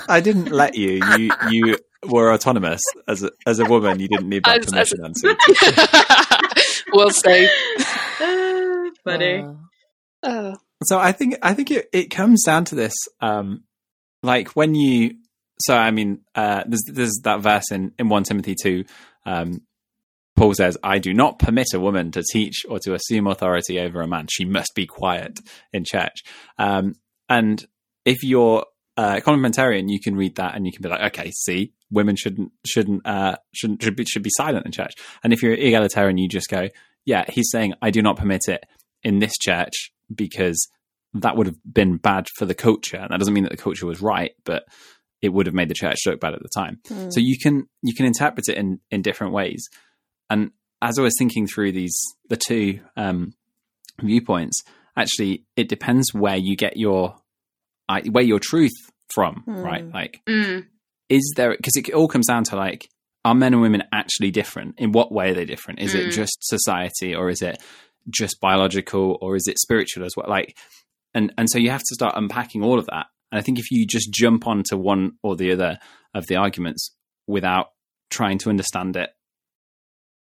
[0.09, 1.01] I didn't let you.
[1.19, 4.01] You you were autonomous as a, as a woman.
[4.01, 6.85] You didn't need that As- as- permission, Ansi.
[6.93, 7.51] well said.
[9.05, 9.43] Funny.
[9.43, 9.55] Uh,
[10.23, 13.65] Oh, So I think I think it, it comes down to this, um,
[14.23, 15.17] like when you.
[15.61, 18.85] So I mean, uh, there's there's that verse in in one Timothy two.
[19.27, 19.63] Um,
[20.37, 24.01] Paul says, "I do not permit a woman to teach or to assume authority over
[24.01, 24.27] a man.
[24.31, 25.39] She must be quiet
[25.73, 26.23] in church."
[26.59, 26.95] Um,
[27.29, 27.63] and
[28.07, 28.65] if you're
[28.97, 32.53] uh, complementarian, you can read that and you can be like, "Okay, see, women shouldn't
[32.65, 36.27] shouldn't uh, shouldn't should be should be silent in church." And if you're egalitarian, you
[36.27, 36.69] just go,
[37.05, 38.65] "Yeah, he's saying I do not permit it
[39.03, 40.69] in this church because."
[41.13, 42.97] that would have been bad for the culture.
[42.97, 44.63] And that doesn't mean that the culture was right, but
[45.21, 46.79] it would have made the church look bad at the time.
[46.87, 47.13] mm.
[47.13, 49.69] So you can you can interpret it in in different ways.
[50.31, 53.33] And as I was thinking through these the two um,
[54.01, 54.63] viewpoints,
[54.97, 57.17] actually, it depends where you get your
[58.13, 58.71] where your truth
[59.13, 59.63] from, Hmm.
[59.63, 59.93] right?
[59.93, 60.67] Like, Mm.
[61.09, 62.89] is there because it all comes down to like
[63.25, 66.13] are men and women actually different in what way are they different is it Mm.
[66.13, 67.61] just society or is it
[68.09, 70.57] just biological or is it spiritual as well like
[71.15, 73.71] and and so you have to start unpacking all of that and i think if
[73.71, 75.79] you just jump onto one or the other
[76.15, 76.95] of the arguments
[77.27, 77.69] without
[78.11, 79.11] trying to understand it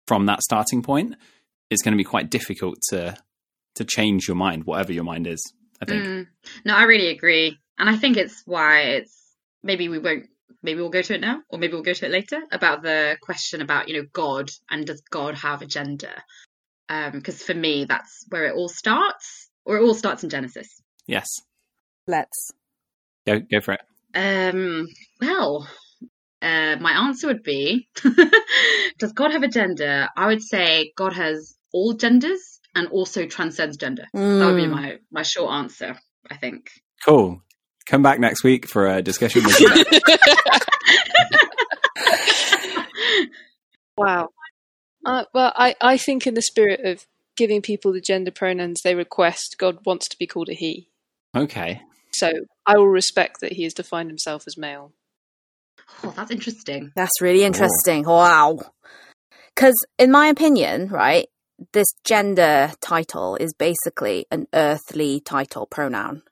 [0.08, 1.16] from that starting point
[1.70, 3.16] it's going to be quite difficult to
[3.76, 6.28] to change your mind whatever your mind is i think Mm.
[6.66, 7.58] No, I really agree.
[7.78, 10.28] And I think it's why it's maybe we won't
[10.62, 13.18] maybe we'll go to it now or maybe we'll go to it later about the
[13.22, 16.24] question about, you know, God and does God have a gender?
[16.90, 20.82] Um because for me that's where it all starts or it all starts in Genesis.
[21.08, 21.40] yes
[22.08, 22.52] Let's.
[23.26, 23.82] go go for it
[24.16, 24.88] Um
[25.22, 25.68] well,
[26.42, 27.88] uh, my answer would be
[29.00, 30.08] Does God have a gender?
[30.18, 34.06] I would say God has all genders and also transcends gender.
[34.14, 34.72] That would be Mm.
[34.72, 35.96] my, my short answer,
[36.30, 36.68] I think.
[37.06, 37.42] cool
[37.86, 39.70] come back next week for a discussion with you
[43.98, 44.30] Wow.
[45.06, 48.96] Uh, well, I, I think in the spirit of giving people the gender pronouns they
[48.96, 50.88] request, God wants to be called a he.
[51.36, 51.82] okay
[52.14, 52.32] So
[52.66, 54.94] I will respect that he has defined himself as male.
[56.04, 56.92] Oh, that's interesting.
[56.96, 58.06] That's really interesting.
[58.06, 58.60] Wow.
[59.54, 61.28] Because, in my opinion, right,
[61.74, 66.24] this gender title is basically an earthly title pronoun.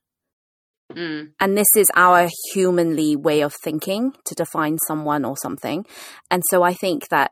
[0.94, 1.32] Mm.
[1.40, 5.86] And this is our humanly way of thinking to define someone or something.
[6.30, 7.32] And so I think that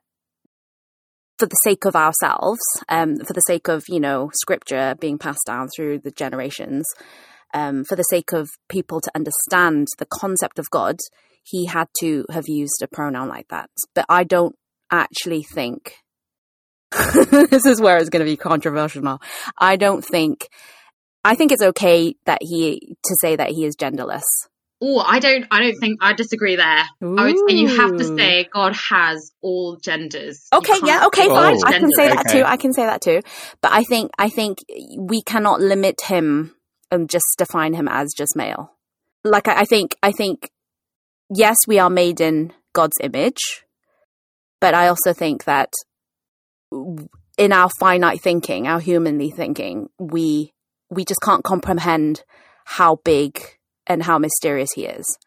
[1.40, 5.46] for the sake of ourselves, um, for the sake of, you know, scripture being passed
[5.48, 6.86] down through the generations,
[7.54, 10.98] um, for the sake of people to understand the concept of God,
[11.44, 13.70] he had to have used a pronoun like that.
[13.96, 14.56] But I don't
[14.92, 15.94] actually think
[16.92, 19.20] this is where it's going to be controversial now.
[19.58, 20.50] I don't think
[21.24, 24.24] I think it's okay that he to say that he is genderless.
[24.82, 25.46] Oh, I don't.
[25.52, 26.00] I don't think.
[26.02, 26.66] I disagree there.
[26.66, 30.48] I would say you have to say God has all genders.
[30.54, 31.58] Okay, yeah, okay, fine.
[31.58, 32.40] Oh, I can say that okay.
[32.40, 32.46] too.
[32.46, 33.22] I can say that too.
[33.62, 34.60] But I think I think
[34.98, 36.56] we cannot limit him
[36.92, 38.72] and just define him as just male.
[39.26, 40.50] Like I, I think I think
[41.34, 43.66] yes, we are made in God's image,
[44.62, 45.74] but I also think that
[47.38, 50.54] in our finite thinking, our humanly thinking, we
[50.90, 52.24] we just can't comprehend
[52.66, 53.59] how big
[53.90, 55.18] and how mysterious he is.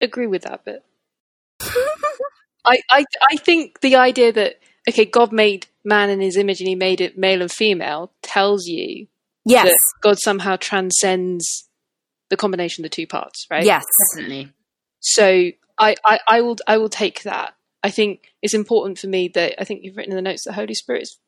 [0.00, 0.82] Agree with that bit.
[2.64, 6.68] I, I I think the idea that okay, God made man in his image and
[6.68, 9.06] he made it male and female tells you
[9.44, 9.66] Yes.
[9.66, 11.68] that God somehow transcends
[12.28, 13.64] the combination of the two parts, right?
[13.64, 13.84] Yes.
[14.14, 14.52] Definitely.
[15.00, 17.54] So I, I, I will I will take that.
[17.82, 20.52] I think it's important for me that I think you've written in the notes that
[20.52, 21.18] Holy Spirit is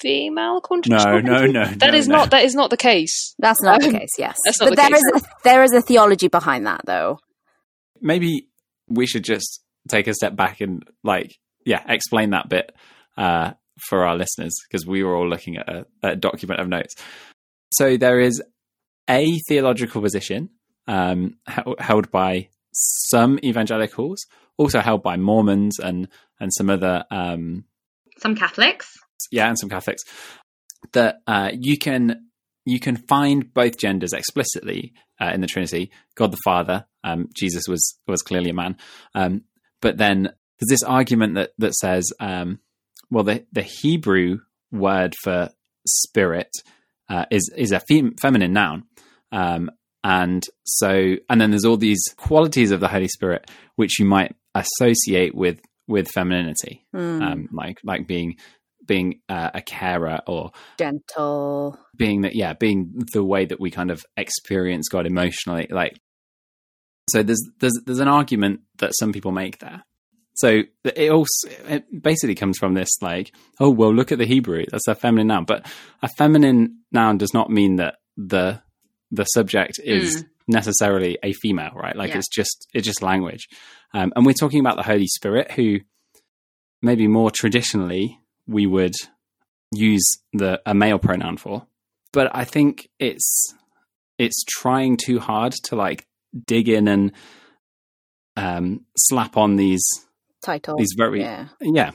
[0.00, 1.64] female according to No, no, no.
[1.78, 2.16] That no, is no.
[2.16, 3.34] not that is not the case.
[3.38, 4.36] That's not the Um, case, yes.
[4.44, 4.98] that's not but the there case.
[4.98, 7.18] is a, there is a theology behind that though.
[8.00, 8.48] Maybe
[8.88, 11.32] we should just take a step back and, like,
[11.64, 12.72] yeah, explain that bit
[13.16, 13.52] uh,
[13.88, 16.94] for our listeners because we were all looking at a, a document of notes.
[17.72, 18.42] So there is
[19.08, 20.50] a theological position
[20.86, 21.36] um,
[21.78, 24.18] held by some evangelicals,
[24.58, 27.64] also held by Mormons and and some other um,
[28.18, 28.92] Some Catholics.
[29.30, 30.02] Yeah, and some Catholics,
[30.92, 32.26] that uh, you can
[32.64, 35.90] you can find both genders explicitly uh, in the Trinity.
[36.16, 38.76] God the Father, um, Jesus was was clearly a man,
[39.14, 39.42] um,
[39.80, 40.22] but then
[40.58, 42.60] there's this argument that that says, um,
[43.10, 44.38] well, the the Hebrew
[44.72, 45.50] word for
[45.86, 46.50] spirit
[47.08, 48.84] uh, is is a fem- feminine noun.
[49.32, 49.70] Um,
[50.02, 54.36] and so, and then there's all these qualities of the Holy Spirit which you might
[54.54, 57.22] associate with with femininity, Hmm.
[57.22, 58.36] um, like like being
[58.86, 61.78] being uh, a carer or Gentle.
[61.96, 65.98] being that yeah being the way that we kind of experience God emotionally like
[67.10, 69.84] so there's there's there's an argument that some people make there.
[70.34, 74.64] So it also it basically comes from this like oh well look at the Hebrew
[74.70, 75.44] that's a feminine noun.
[75.44, 75.66] But
[76.02, 78.60] a feminine noun does not mean that the
[79.10, 81.96] the subject is necessarily a female right?
[81.96, 82.18] Like Yeah.
[82.18, 83.46] it's just it's just language.
[83.94, 85.78] Um, and we're talking about the Holy Spirit who
[86.82, 88.94] maybe more traditionally we would
[89.72, 91.66] use the a male pronoun for
[92.12, 93.54] but i think it's
[94.18, 96.06] it's trying too hard to like
[96.46, 97.12] dig in and
[98.36, 99.82] um slap on these
[100.42, 100.76] Title.
[100.78, 101.48] these very yeah.
[101.60, 101.90] yeah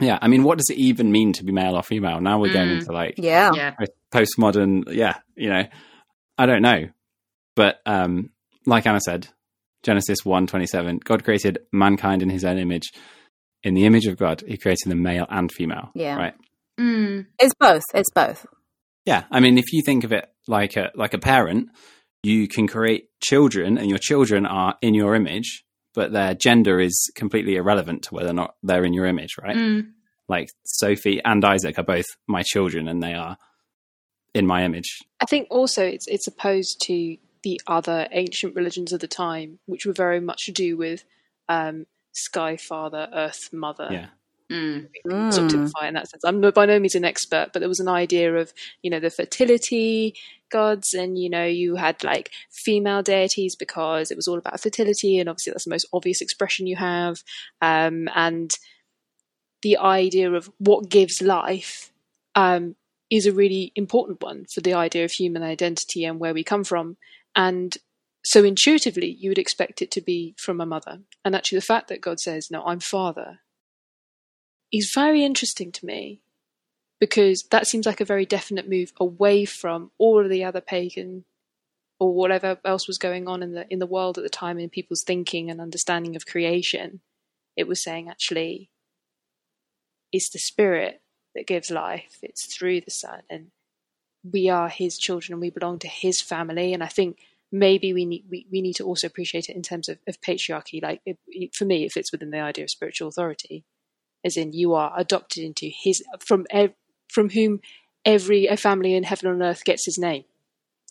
[0.00, 2.52] yeah i mean what does it even mean to be male or female now we're
[2.52, 2.78] going Mm.
[2.80, 3.50] into like Yeah.
[3.54, 3.74] Yeah.
[4.12, 5.64] postmodern yeah you know
[6.38, 6.88] i don't know
[7.56, 8.30] but um
[8.66, 9.28] like anna said
[9.82, 12.92] genesis 1 27 god created mankind in his own image
[13.62, 16.16] in the image of god he created them male and female Yeah.
[16.16, 16.34] right
[16.80, 17.26] Mm.
[17.38, 17.82] It's both.
[17.94, 18.46] It's both.
[19.04, 21.68] Yeah, I mean, if you think of it like a like a parent,
[22.22, 27.10] you can create children and your children are in your image, but their gender is
[27.14, 29.56] completely irrelevant to whether or not they're in your image, right?
[29.56, 29.92] Mm.
[30.28, 33.36] Like Sophie and Isaac are both my children and they are
[34.34, 34.98] in my image.
[35.20, 39.84] I think also it's it's opposed to the other ancient religions of the time, which
[39.84, 41.04] were very much to do with
[41.48, 43.88] um, Sky Father, Earth Mother.
[43.90, 44.06] Yeah.
[44.50, 45.32] Mm.
[45.32, 45.88] Sort of Mm.
[45.88, 46.24] in that sense.
[46.24, 49.10] I'm by no means an expert, but there was an idea of you know the
[49.10, 50.14] fertility
[50.50, 55.18] gods, and you know you had like female deities because it was all about fertility,
[55.18, 57.22] and obviously that's the most obvious expression you have,
[57.62, 58.52] um, and
[59.62, 61.90] the idea of what gives life
[62.34, 62.74] um,
[63.10, 66.64] is a really important one for the idea of human identity and where we come
[66.64, 66.96] from.
[67.36, 67.76] And
[68.24, 71.00] so intuitively, you would expect it to be from a mother.
[71.24, 73.40] And actually, the fact that God says, No, I'm father,
[74.72, 76.22] is very interesting to me
[77.00, 81.24] because that seems like a very definite move away from all of the other pagan
[81.98, 84.70] or whatever else was going on in the in the world at the time in
[84.70, 87.00] people's thinking and understanding of creation.
[87.56, 88.70] It was saying actually
[90.12, 91.00] it's the spirit
[91.34, 92.18] that gives life.
[92.22, 93.48] It's through the Son, and
[94.22, 96.72] we are His children, and we belong to His family.
[96.72, 97.18] And I think
[97.52, 100.82] maybe we need we, we need to also appreciate it in terms of, of patriarchy.
[100.82, 103.64] Like it, it- for me, it fits within the idea of spiritual authority,
[104.24, 106.74] as in you are adopted into His from ev-
[107.12, 107.60] from whom
[108.04, 110.24] every a family in heaven and earth gets His name.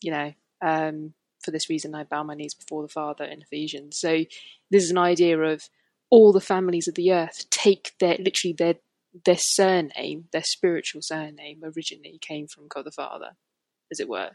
[0.01, 0.33] You know.
[0.63, 3.99] Um, for this reason, I bow my knees before the Father in Ephesians.
[3.99, 4.25] So,
[4.69, 5.63] this is an idea of
[6.11, 8.75] all the families of the earth take their literally their
[9.25, 13.31] their surname, their spiritual surname, originally came from God the Father,
[13.91, 14.31] as it were.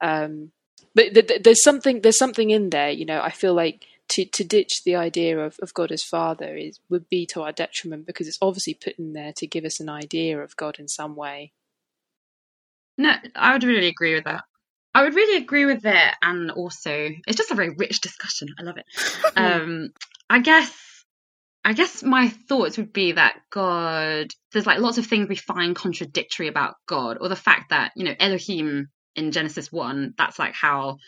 [0.00, 0.52] Um,
[0.94, 3.20] but th- th- there's something there's something in there, you know.
[3.20, 7.08] I feel like to to ditch the idea of, of God as Father is would
[7.08, 10.38] be to our detriment because it's obviously put in there to give us an idea
[10.40, 11.52] of God in some way.
[12.98, 14.44] No, I would really agree with that.
[14.94, 18.48] I would really agree with it, and also it's just a very rich discussion.
[18.58, 18.86] I love it.
[19.36, 19.90] um,
[20.30, 20.74] I guess,
[21.62, 25.76] I guess my thoughts would be that God, there's like lots of things we find
[25.76, 30.54] contradictory about God, or the fact that you know Elohim in Genesis one, that's like
[30.54, 30.98] how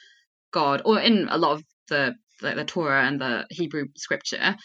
[0.53, 4.57] God, or in a lot of the the, the Torah and the Hebrew scripture,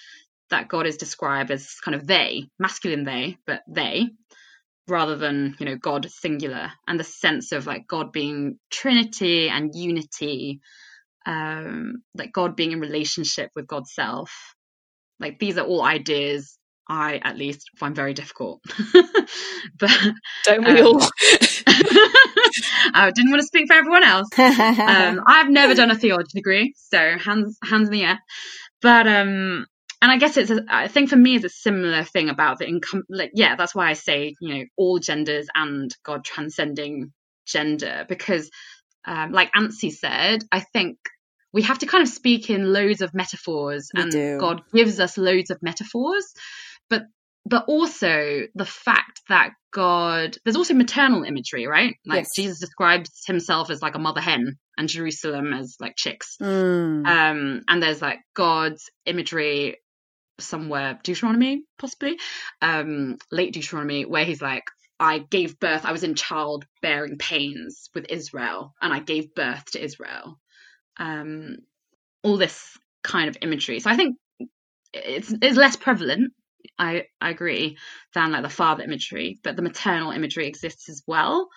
[0.51, 4.08] that God is described as kind of they, masculine they, but they,
[4.88, 9.71] rather than you know god singular and the sense of like god being trinity and
[9.73, 10.60] unity
[11.25, 14.32] um like god being in relationship with god's self
[15.19, 16.58] like these are all ideas
[16.89, 18.62] i at least find very difficult
[19.79, 19.91] but
[20.43, 21.01] Don't we Um, all?
[22.93, 24.27] i didn't want to speak for everyone else
[24.87, 28.19] um, I've never done a theology degree, so hands hands in the air.
[28.81, 29.65] But um,
[30.01, 32.67] and I guess it's a, I think for me it's a similar thing about the
[32.67, 33.03] income.
[33.09, 37.13] Like yeah, that's why I say you know all genders and God transcending
[37.45, 38.49] gender because
[39.05, 40.97] um, like Ansi said, I think
[41.53, 44.37] we have to kind of speak in loads of metaphors, We and do.
[44.39, 46.33] God gives us loads of metaphors,
[46.89, 47.03] but
[47.45, 51.95] but also the fact that God, there's also maternal imagery, right?
[52.06, 52.29] Like Yes.
[52.36, 56.38] Jesus describes himself as like a mother hen and Jerusalem as like chicks.
[56.41, 57.06] Mm.
[57.06, 59.77] Um, and there's like God's imagery
[60.39, 62.17] somewhere, Deuteronomy, possibly,
[62.62, 64.63] um, late Deuteronomy, where he's like,
[64.99, 69.84] I gave birth, I was in childbearing pains with Israel, and I gave birth to
[69.84, 70.39] Israel.
[70.97, 71.58] Um,
[72.21, 73.79] all this kind of imagery.
[73.79, 74.17] So I think
[74.93, 76.32] it's it's less prevalent.
[76.80, 77.78] I I agree
[78.13, 81.49] than like the father imagery, but the maternal imagery exists as well.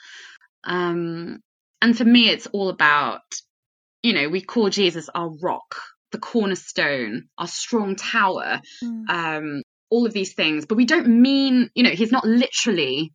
[0.64, 1.40] Um,
[1.82, 3.22] and for me, it's all about
[4.02, 5.76] you know we call Jesus our rock,
[6.12, 9.08] the cornerstone, our strong tower, Mm.
[9.10, 13.12] um, all of these things, but we don't mean you know he's not literally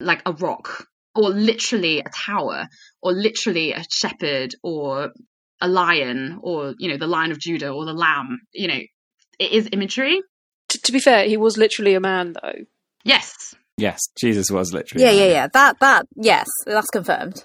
[0.00, 2.66] like a rock or literally a tower
[3.02, 5.10] or literally a shepherd or
[5.60, 8.40] a lion or you know the lion of Judah or the lamb.
[8.52, 8.80] You know,
[9.38, 10.20] it is imagery.
[10.70, 12.64] T- to be fair, he was literally a man, though.
[13.04, 15.04] Yes, Yes, Jesus was literally.
[15.04, 15.30] yeah, a yeah, man.
[15.30, 15.46] yeah.
[15.52, 17.42] That that yes, that's confirmed.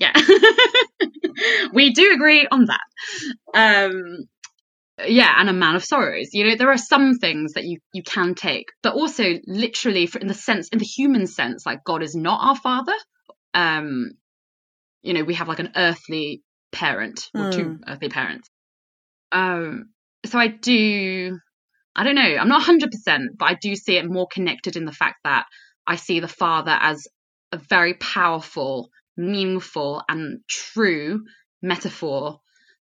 [0.00, 0.12] yeah,
[1.72, 2.80] we do agree on that.
[3.54, 4.26] Um,
[5.06, 6.28] yeah, and a man of sorrows.
[6.32, 10.18] You know, there are some things that you you can take, but also literally, for,
[10.18, 12.94] in the sense, in the human sense, like God is not our father.
[13.54, 14.10] Um,
[15.02, 18.48] you know, we have like an earthly parent or two earthly parents.
[19.32, 19.90] Um,
[20.26, 21.38] so I do,
[21.94, 22.88] I don't know, I'm not 100%,
[23.38, 25.46] but I do see it more connected in the fact that
[25.86, 27.06] I see the father as
[27.52, 31.24] a very powerful, meaningful, and true
[31.62, 32.40] metaphor,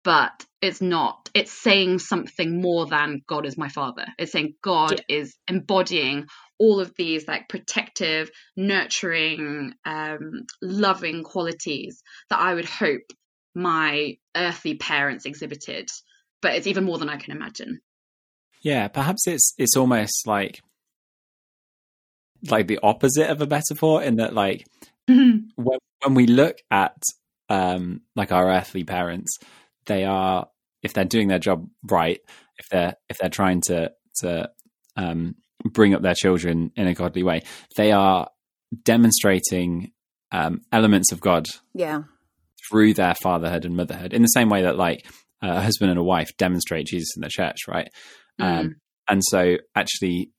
[0.03, 4.05] but it's not, it's saying something more than God is my father.
[4.19, 6.25] It's saying God is embodying
[6.59, 13.01] all of these like protective, nurturing, um, loving qualities that I would hope
[13.55, 15.89] my earthly parents exhibited,
[16.41, 17.79] but it's even more than I can imagine.
[18.61, 20.61] Yeah, perhaps it's it's almost like
[22.49, 24.65] like the opposite of a metaphor in that like
[25.07, 27.01] when, when we look at
[27.49, 29.37] um like our earthly parents,
[29.85, 30.47] they are
[30.83, 32.19] if they're doing their job right,
[32.57, 33.91] if they're if they're trying to
[34.21, 34.49] to
[34.95, 37.41] um bring up their children in a godly way,
[37.77, 38.29] they are
[38.83, 39.91] demonstrating
[40.31, 42.03] um elements of God Yeah.
[42.69, 45.05] through their fatherhood and motherhood in the same way that like
[45.41, 47.89] a husband and a wife demonstrate Jesus in the church, right?
[48.41, 48.75] Um,
[49.07, 50.31] and so actually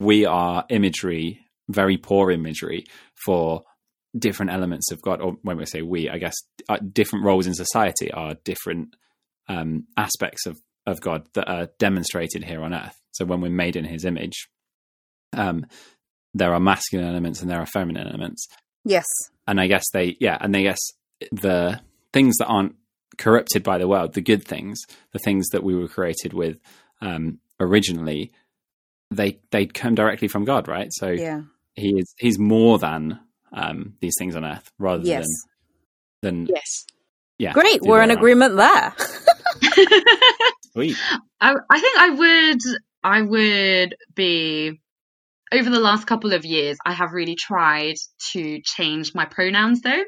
[0.00, 2.84] we are imagery, very poor imagery
[3.24, 3.62] for
[4.18, 6.34] different elements of God, or when we say we, I guess
[6.68, 8.96] uh, different roles in society are different
[9.48, 12.98] um, aspects of, of God that are demonstrated here on earth.
[13.12, 14.48] So when we're made in his image,
[15.32, 15.66] um,
[16.34, 18.46] there are masculine elements and there are feminine elements
[18.84, 19.06] Yes.
[19.46, 20.78] and I guess they, yeah, and I guess
[21.32, 21.80] the
[22.12, 22.76] things that aren't
[23.18, 24.80] corrupted by the world, the good things,
[25.12, 26.58] the things that we were created with
[27.00, 28.32] um, originally,
[29.10, 30.88] they they come directly from God, right?
[30.92, 31.42] So Yeah.
[31.74, 33.20] he is he's more than
[33.52, 35.26] um, these things on earth, rather Yes.
[36.22, 36.84] than than Yes.
[37.38, 37.52] yeah.
[37.52, 37.82] Great.
[37.82, 38.94] We're in agreement there.
[40.72, 40.96] Sweet.
[41.40, 42.58] I, I think I would
[43.02, 44.80] I would be
[45.52, 47.96] over the last couple of years I have really tried
[48.32, 50.04] to change my pronouns though.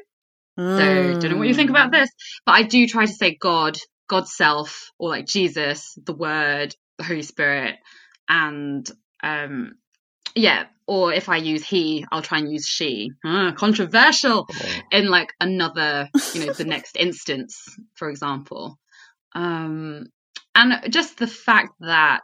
[0.57, 2.09] So don't know what you think about this,
[2.45, 3.75] but I do try to say God,
[4.07, 7.75] God's self, or like Jesus, the Word, the Holy Spirit,
[8.27, 8.89] and
[9.21, 9.75] um,
[10.35, 10.65] yeah.
[10.85, 13.11] Or if I use he, I'll try and use she.
[13.23, 14.49] Ah, controversial
[14.91, 17.63] in like another, you know, the next instance,
[17.95, 18.77] for example.
[19.33, 20.07] Um,
[20.53, 22.19] and just the fact that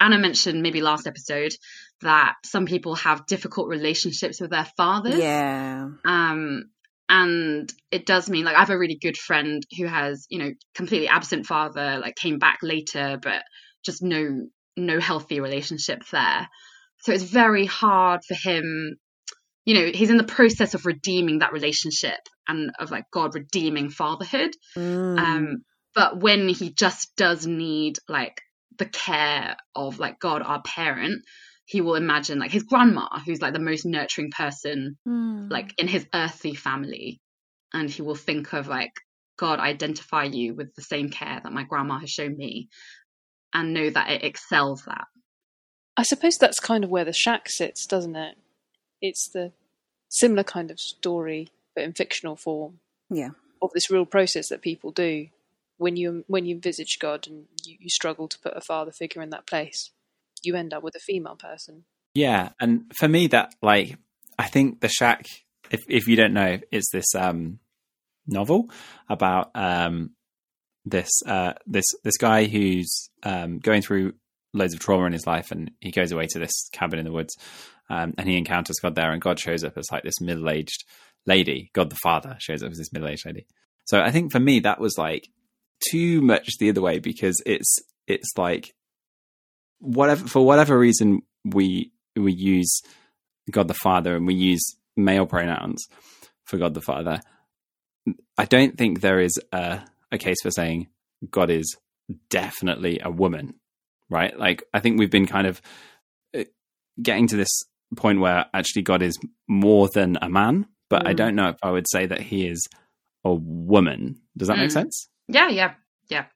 [0.00, 1.52] Anna mentioned maybe last episode
[2.00, 5.18] that some people have difficult relationships with their fathers.
[5.18, 5.88] Yeah.
[6.06, 6.70] Um,
[7.10, 10.52] and it does mean like I have a really good friend who has, you know,
[10.74, 13.42] completely absent father, like came back later, but
[13.84, 16.48] just no no healthy relationship there.
[17.02, 18.96] So it's very hard for him.
[19.64, 22.18] You know, he's in the process of redeeming that relationship
[22.48, 24.50] and of like God redeeming fatherhood.
[24.76, 25.18] Mm.
[25.18, 25.64] Um,
[25.94, 28.40] but when he just does need like
[28.78, 31.22] the care of like God, our parent,
[31.66, 35.50] he will imagine like his grandma, who's like the most nurturing person Mm.
[35.50, 37.20] like in his earthly family
[37.72, 38.92] and he will think of like
[39.38, 42.68] god identify you with the same care that my grandma has shown me
[43.54, 45.06] and know that it excels that
[45.96, 48.36] I suppose that's kind of where the shack sits, doesn't it?
[49.02, 49.52] It's the
[50.08, 52.80] similar kind of story, but in fictional form,
[53.10, 53.30] Yeah.
[53.60, 55.28] of this real process that people do
[55.76, 59.20] when you when you envisage God and you, you struggle to put a father figure
[59.20, 59.90] in that place.
[60.42, 61.84] You end up with a female person.
[62.14, 63.96] Yeah, and for me, that like
[64.38, 65.26] I think the shack.
[65.70, 67.58] If if you don't know, it's this um,
[68.26, 68.70] novel
[69.08, 70.10] about um,
[70.84, 74.14] this uh, this this guy who's um, going through
[74.52, 77.12] loads of trauma in his life, and he goes away to this cabin in the
[77.12, 77.36] woods,
[77.88, 80.84] um, and he encounters God there, and God shows up as like this middle aged
[81.26, 81.70] lady.
[81.74, 83.46] God the Father shows up as this middle aged lady.
[83.86, 85.28] So I think for me that was like
[85.90, 88.74] too much the other way because it's it's like
[89.78, 92.82] whatever for whatever reason we we use
[93.50, 95.86] God the Father and we use male pronouns
[96.44, 97.20] for God the Father.
[98.36, 99.82] I don't think there is a,
[100.12, 100.88] a case for saying
[101.30, 101.76] God is
[102.28, 103.54] definitely a woman,
[104.08, 104.36] right?
[104.38, 105.60] Like I think we've been kind of
[106.36, 106.44] uh,
[107.02, 107.62] getting to this
[107.96, 111.16] point where actually God is more than a man, but I Mm.
[111.16, 112.66] don't know if I would say that he is
[113.24, 114.20] a woman.
[114.36, 114.72] Does that make Mm.
[114.74, 115.08] sense?
[115.28, 115.74] yeah yeah
[116.08, 116.26] yeah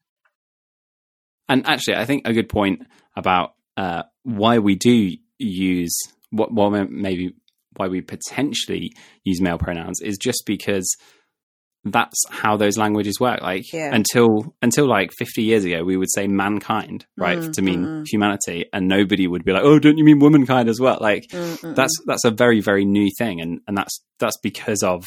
[1.49, 5.97] And actually, I think a good point about uh, why we do use
[6.31, 7.35] what, what maybe
[7.77, 8.93] why we potentially
[9.25, 10.89] use male pronouns is just because
[11.85, 13.43] that's how those languages work.
[13.43, 13.95] Like Yeah.
[13.95, 17.91] until until like fifty years ago, we would say mankind, right, Mm, to mean mm,
[18.03, 18.07] mm.
[18.09, 21.61] humanity, and nobody would be like, "Oh, don't you mean womankind as well?" Like Mm,
[21.61, 25.05] mm, that's that's a very very new thing, and and that's that's because of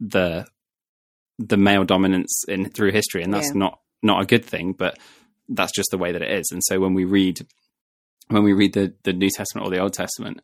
[0.00, 0.46] the
[1.38, 3.58] the male dominance in through history, and that's Yeah.
[3.58, 4.98] not not a good thing, but
[5.48, 6.50] that's just the way that it is.
[6.52, 7.40] And so when we read
[8.28, 10.40] when we read the the New Testament or the Old Testament,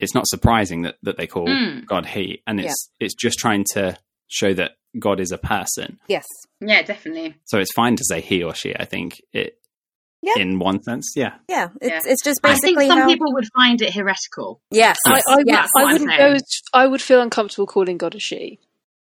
[0.00, 1.84] it's not surprising that that they call Mm.
[1.86, 3.98] God He, and it's it's just trying to
[4.32, 5.98] show that God is a person.
[6.08, 6.26] Yes.
[6.60, 8.74] yeah definitely So it's fine to say He or She.
[8.76, 9.58] I think it.
[10.24, 10.34] Yeah.
[10.42, 11.34] In one sense, yeah.
[11.48, 11.68] Yeah.
[11.80, 12.12] It's Yeah.
[12.12, 13.06] it's just i think some how.
[13.08, 14.96] people would find it heretical yes.
[15.06, 15.68] I, I, would- yes.
[15.76, 16.36] I I'm wouldn't go.
[16.72, 18.60] I would feel uncomfortable calling God a she.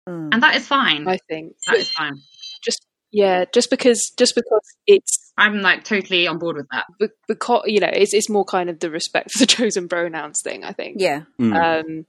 [0.08, 0.28] Mm.
[0.32, 2.16] and that is fine I think that is fine
[2.62, 6.84] just yeah, just because just because it's i'm like totally on board with that
[7.26, 10.62] because you know it's it's more kind of the respect for the chosen pronouns thing.
[10.64, 10.96] I think.
[11.00, 11.22] Yeah.
[11.40, 11.54] Mm.
[11.56, 12.06] Um,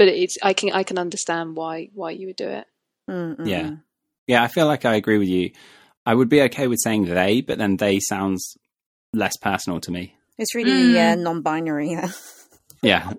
[0.00, 2.64] but it's I can I can understand why why you would do it.
[3.10, 3.70] Mm, mm, Yeah.
[4.26, 5.50] Yeah, I feel like I agree with you.
[6.06, 8.56] I would be okay with saying they, but then they sounds
[9.12, 10.14] less personal to me.
[10.38, 11.12] It's really Mm.
[11.12, 11.90] uh, non-binary.
[11.90, 12.08] Yeah.
[12.82, 13.12] Yeah.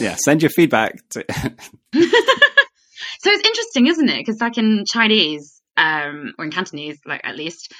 [0.00, 0.16] yeah.
[0.16, 1.24] Send your feedback to
[3.20, 4.18] So it's interesting, isn't it?
[4.18, 7.72] Because like in Chinese, um, or in Cantonese, like at least,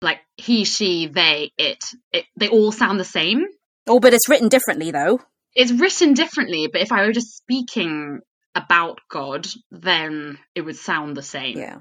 [0.00, 3.44] like he, she, they, it, it, they all sound the same.
[3.86, 5.20] Oh, but it's written differently though.
[5.54, 8.20] It's written differently, but if I were just speaking
[8.54, 11.58] about God, then it would sound the same.
[11.58, 11.78] Yeah.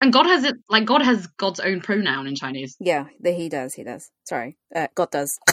[0.00, 2.76] And God has it, like God has God's own pronoun in Chinese.
[2.80, 3.06] Yeah.
[3.20, 3.74] The, he does.
[3.74, 4.10] He does.
[4.24, 4.56] Sorry.
[4.74, 5.38] Uh, God does.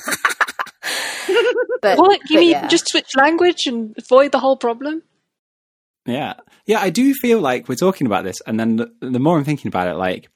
[1.81, 2.19] but What?
[2.29, 2.67] You but mean yeah.
[2.67, 5.03] just switch language and avoid the whole problem?
[6.05, 6.33] Yeah.
[6.65, 9.43] Yeah, I do feel like we're talking about this and then the, the more I'm
[9.43, 10.29] thinking about it like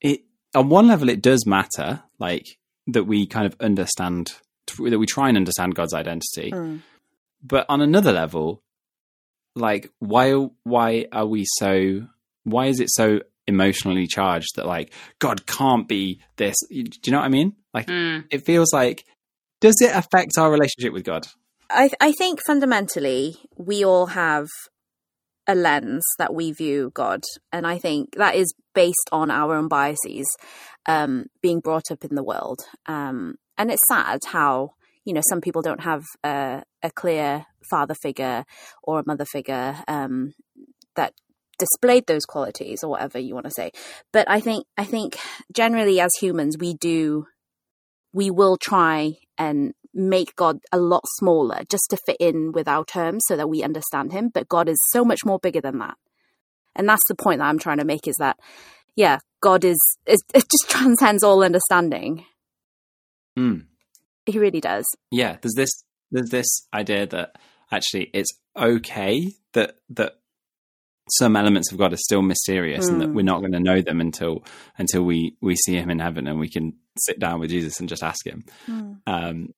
[0.00, 0.20] it
[0.54, 2.46] on one level it does matter like
[2.88, 4.32] that we kind of understand
[4.76, 6.50] that we try and understand God's identity.
[6.52, 6.80] Mm.
[7.42, 8.62] But on another level
[9.54, 10.32] like why
[10.64, 12.06] why are we so
[12.44, 17.18] why is it so emotionally charged that like God can't be this do you know
[17.18, 17.54] what I mean?
[17.74, 18.24] Like Mm.
[18.30, 19.04] it feels like
[19.60, 21.26] does it affect our relationship with God?
[21.70, 24.48] I I think fundamentally we all have
[25.46, 29.66] a lens that we view God, and I think that is based on our own
[29.66, 30.26] biases,
[30.86, 32.60] um, being brought up in the world.
[32.86, 34.74] Um, and it's sad how
[35.04, 38.44] you know some people don't have a, a clear father figure
[38.82, 40.34] or a mother figure um,
[40.96, 41.12] that
[41.58, 43.70] displayed those qualities or whatever you want to say.
[44.12, 45.16] But I think I think
[45.52, 47.26] generally as humans we do
[48.12, 52.84] we will try and make God a lot smaller just to fit in with our
[52.84, 54.30] terms so that we understand him.
[54.32, 55.96] But God is so much more bigger than that.
[56.74, 58.38] And that's the point that I'm trying to make is that,
[58.96, 62.24] yeah, God is, is it just transcends all understanding.
[63.38, 63.66] Mm.
[64.26, 64.84] He really does.
[65.10, 65.70] yeah there's this
[66.10, 67.36] there's this idea that
[67.70, 70.18] actually it's okay that that
[71.10, 73.14] some elements of god are still mysterious and that Mm.
[73.14, 74.44] we're not going to know them until
[74.78, 77.88] until we we see him in heaven and we can sit down with jesus and
[77.88, 78.44] just ask him
[79.06, 79.48] um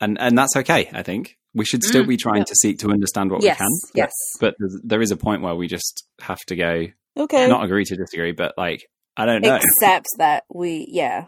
[0.00, 2.44] and and that's okay i think we should still Mm, be trying yeah.
[2.44, 4.12] to seek to understand what yes, we can yes.
[4.40, 7.48] but there's, there is a point where we just have to go Okay.
[7.48, 11.26] not agree to disagree but like i don't know Except that we, yeah,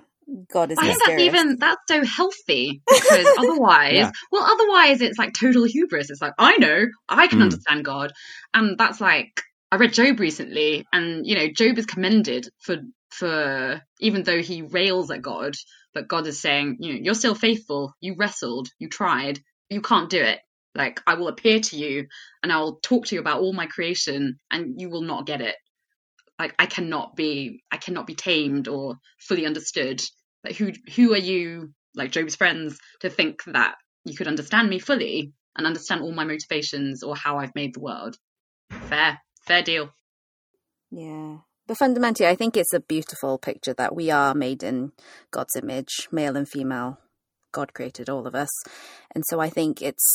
[0.53, 4.13] God is I think that's even that's so healthy because otherwise, Yeah.
[4.33, 6.11] well, otherwise it's like total hubris.
[6.11, 7.43] It's like I know I can Mm.
[7.43, 8.13] understand God,
[8.55, 12.79] and that's like I read Job recently, and you know Job is commended for
[13.13, 15.55] for even though he rails at God,
[15.95, 17.95] but God is saying, you know, you're still faithful.
[18.03, 20.41] You wrestled, you tried, you can't do it.
[20.75, 22.09] Like I will appear to you,
[22.43, 25.41] and I will talk to you about all my creation, and you will not get
[25.43, 25.57] it.
[26.39, 30.03] Like I cannot be, I cannot be tamed or fully understood.
[30.45, 33.75] Like who who are you, like Job's friends, to think that
[34.05, 37.81] you could understand me fully and understand all my motivations or how I've made the
[37.81, 38.17] world?
[38.71, 39.91] Fair, fair deal.
[40.91, 41.39] Yeah.
[41.67, 44.93] But fundamentally, I think it's a beautiful picture that we are made in
[45.31, 46.99] God's image, male and female.
[47.53, 48.51] God created all of us.
[49.15, 50.09] And so I think it's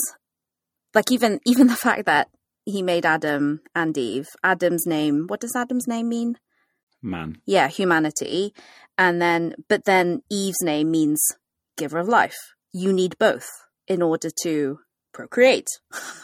[0.93, 2.29] like even even the fact that
[2.65, 4.27] he made Adam and Eve.
[4.43, 6.37] Adam's name, what does Adam's name mean?
[7.05, 8.53] Man Yeah, humanity.
[8.97, 11.21] And then but then Eve's name means
[11.77, 12.37] giver of life.
[12.73, 13.47] You need both
[13.87, 14.79] in order to
[15.13, 15.67] procreate,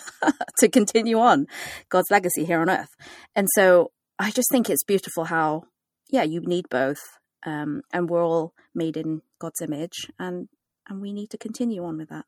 [0.60, 1.48] to continue on
[1.90, 2.90] God's legacy here on earth.
[3.36, 5.64] And so I just think it's beautiful how,
[6.10, 7.00] yeah, you need both.
[7.44, 10.48] Um, and we're all made in God's image and,
[10.88, 12.26] and we need to continue on with that.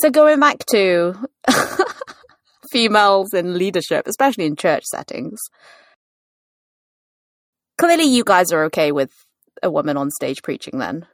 [0.00, 1.14] So going back to
[2.70, 5.40] females in leadership, especially in church settings,
[7.78, 9.24] clearly you guys are okay with
[9.62, 11.06] a woman on stage preaching then.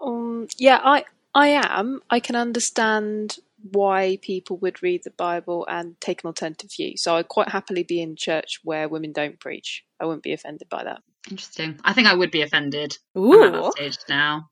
[0.00, 1.04] Um, yeah, I
[1.34, 2.00] I am.
[2.08, 3.38] I can understand
[3.72, 6.92] why people would read the Bible and take an alternative view.
[6.96, 9.82] So I'd quite happily be in church where women don't preach.
[10.00, 11.00] I wouldn't be offended by that.
[11.30, 11.80] Interesting.
[11.82, 12.96] I think I would be offended.
[13.16, 13.72] I'm at Ooh.
[13.72, 14.48] stage now.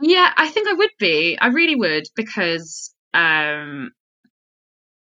[0.00, 1.38] Yeah, I think I would be.
[1.40, 3.92] I really would because um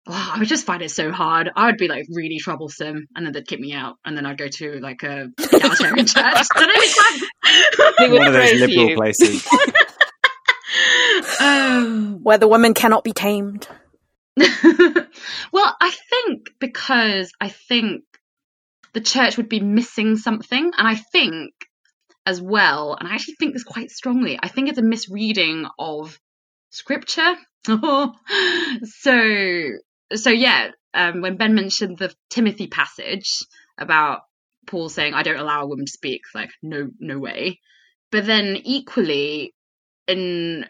[0.08, 1.50] oh, I would just find it so hard.
[1.56, 4.38] I would be like really troublesome and then they'd kick me out and then I'd
[4.38, 6.46] go to like a egalitarian church.
[6.54, 8.96] I don't know, They would one of those liberal you.
[8.96, 9.46] places
[11.40, 13.68] um, Where the woman cannot be tamed.
[14.36, 18.02] well, I think because I think
[18.92, 21.52] the church would be missing something, and I think
[22.26, 24.38] as well, and I actually think this quite strongly.
[24.42, 26.18] I think it's a misreading of
[26.70, 27.34] scripture.
[27.66, 29.70] so,
[30.14, 30.70] so yeah.
[30.94, 33.42] Um, when Ben mentioned the Timothy passage
[33.78, 34.20] about
[34.66, 37.60] Paul saying, "I don't allow a woman to speak," like no, no way.
[38.10, 39.54] But then equally,
[40.06, 40.66] in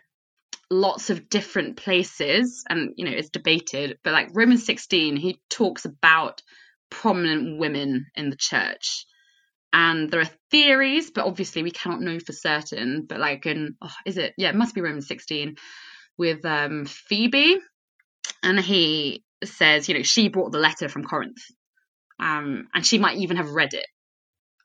[0.68, 5.84] lots of different places and you know it's debated but like romans 16 he talks
[5.84, 6.42] about
[6.90, 9.06] prominent women in the church.
[9.72, 13.04] And there are theories, but obviously we cannot know for certain.
[13.06, 14.34] But like in, oh, is it?
[14.38, 15.56] Yeah, it must be Romans 16
[16.16, 17.58] with um, Phoebe.
[18.46, 21.42] And he says, you know, she brought the letter from Corinth.
[22.20, 23.86] Um, and she might even have read it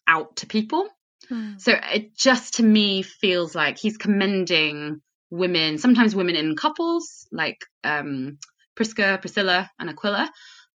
[0.07, 0.87] out to people.
[1.27, 1.53] Hmm.
[1.57, 5.01] So it just to me feels like he's commending
[5.31, 8.37] women, sometimes women in couples, like um,
[8.75, 10.29] Prisca, Priscilla, and Aquila,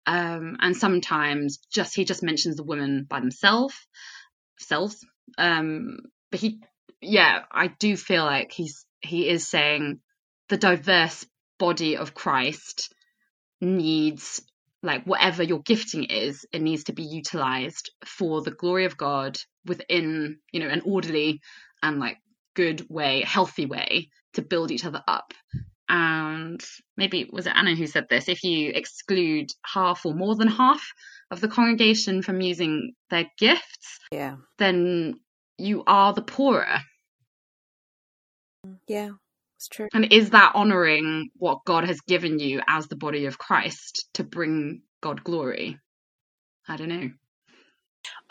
[0.06, 3.74] um, and sometimes just he just mentions the women by themselves,
[4.58, 5.04] selves.
[5.36, 5.98] Um,
[6.30, 6.60] but he,
[7.02, 10.00] yeah, I do feel like he's he is saying
[10.48, 11.26] the diverse
[11.58, 12.93] body of Christ
[13.60, 14.42] needs
[14.82, 19.38] like whatever your gifting is, it needs to be utilized for the glory of God
[19.64, 21.40] within, you know, an orderly
[21.82, 22.18] and like
[22.54, 25.32] good way, healthy way to build each other up.
[25.88, 26.62] And
[26.96, 28.28] maybe was it Anna who said this?
[28.28, 30.82] If you exclude half or more than half
[31.30, 34.36] of the congregation from using their gifts, Yeah.
[34.58, 35.14] then
[35.58, 36.78] you are the poorer.
[38.88, 39.10] Yeah.
[39.64, 39.88] It's true.
[39.94, 44.22] And is that honoring what God has given you as the body of Christ to
[44.22, 45.78] bring God glory?
[46.68, 47.10] I don't know.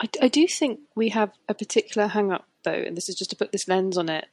[0.00, 3.30] I, I do think we have a particular hang up, though, and this is just
[3.30, 4.26] to put this lens on it,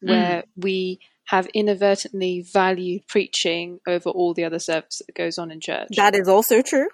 [0.00, 5.60] where we have inadvertently valued preaching over all the other service that goes on in
[5.60, 5.88] church.
[5.96, 6.88] That is also true.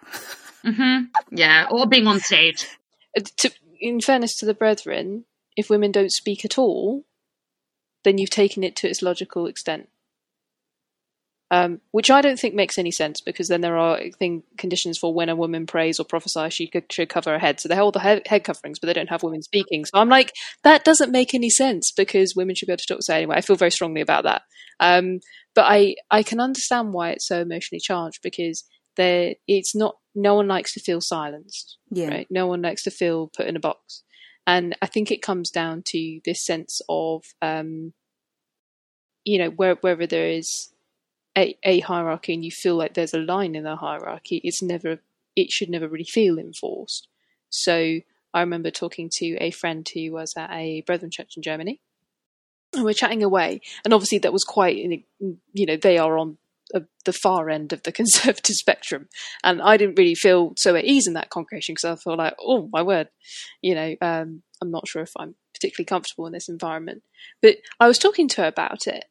[0.63, 2.65] hmm Yeah, or being on stage.
[3.17, 3.51] Uh, to,
[3.81, 5.25] in fairness to the brethren,
[5.57, 7.05] if women don't speak at all,
[8.05, 9.89] then you've taken it to its logical extent.
[11.51, 15.15] Um, which I don't think makes any sense because then there are thing, conditions for
[15.15, 17.59] when a woman prays or prophesies, she could, should cover her head.
[17.59, 19.87] So they hold the head, head coverings, but they don't have women speaking.
[19.87, 23.03] So I'm like, that doesn't make any sense because women should be able to talk.
[23.03, 24.43] So anyway, I feel very strongly about that.
[24.79, 25.21] Um,
[25.55, 28.63] but I, I can understand why it's so emotionally charged because
[28.97, 32.09] there, it's not, no one likes to feel silenced Yeah.
[32.09, 32.27] right?
[32.29, 34.03] No one likes to feel put in a box.
[34.49, 37.93] And I think it comes down to this sense of, um,
[39.23, 40.71] you know, where, wherever there is
[41.37, 45.01] a, a hierarchy and you feel like there's a line in the hierarchy, it's never,
[45.37, 47.09] it should never really feel enforced.
[47.51, 48.01] So
[48.33, 51.83] I remember talking to a friend who was at a Brethren church in Germany,
[52.73, 53.61] and we're chatting away.
[53.85, 56.39] And obviously, that was quite, you know, they are on
[56.75, 59.09] uh, the far end of the conservative spectrum,
[59.45, 62.35] and I didn't really feel so at ease in that congregation because I felt like,
[62.41, 63.09] oh my word,
[63.63, 67.03] you know, um, I'm not sure if I'm particularly comfortable in this environment.
[67.43, 69.05] But I was talking to her about it,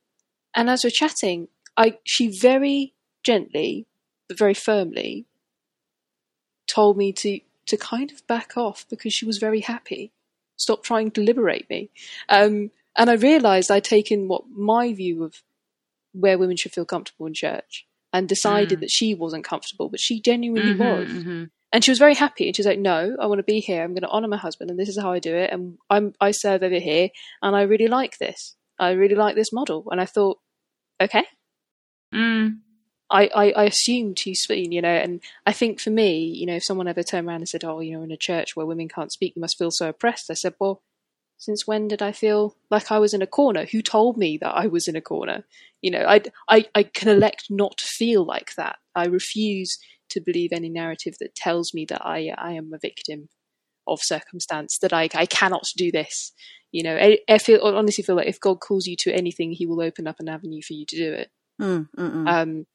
[0.56, 2.94] and as we're chatting, I she very
[3.24, 3.88] gently
[4.28, 5.26] but very firmly
[6.68, 10.12] told me to to kind of back off because she was very happy.
[10.56, 11.90] Stop trying to liberate me.
[12.30, 15.44] Um, and I realised I'd taken what my view of
[16.20, 18.82] where women should feel comfortable in church and decided Mm.
[18.82, 21.10] that she wasn't comfortable, but she genuinely Mhm, was.
[21.10, 21.50] mhm.
[21.74, 22.48] And she was very happy.
[22.48, 23.84] And she was like, "No, I want to be here.
[23.84, 25.52] I'm going to honour my husband, and this is how I do it.
[25.52, 27.10] And I'm I serve over here,
[27.42, 28.56] and I really like this.
[28.80, 30.40] I really like this model." And I thought,
[31.02, 31.26] okay,
[32.14, 32.60] Mm.
[33.10, 36.56] I, I, I assumed too soon, you know, and I think for me, you know,
[36.56, 38.90] if someone ever turned around and said, oh, you know, in a church where women
[38.90, 40.30] can't speak, you must feel so oppressed.
[40.30, 40.82] I said, well,
[41.38, 43.66] since when did I feel like I was in a corner?
[43.66, 45.46] Who told me that I was in a corner?
[45.82, 48.78] You know, I, I, I can elect not to feel like that.
[48.96, 49.78] I refuse
[50.10, 53.30] to believe any narrative that tells me that I, I am a victim
[53.88, 56.34] of circumstance, that I, I cannot do this.
[56.72, 59.66] You know, I, I feel, honestly feel like if God calls you to anything, he
[59.66, 61.30] will open up an avenue for you to do it.
[61.62, 61.88] Mm.
[61.98, 62.66] Um,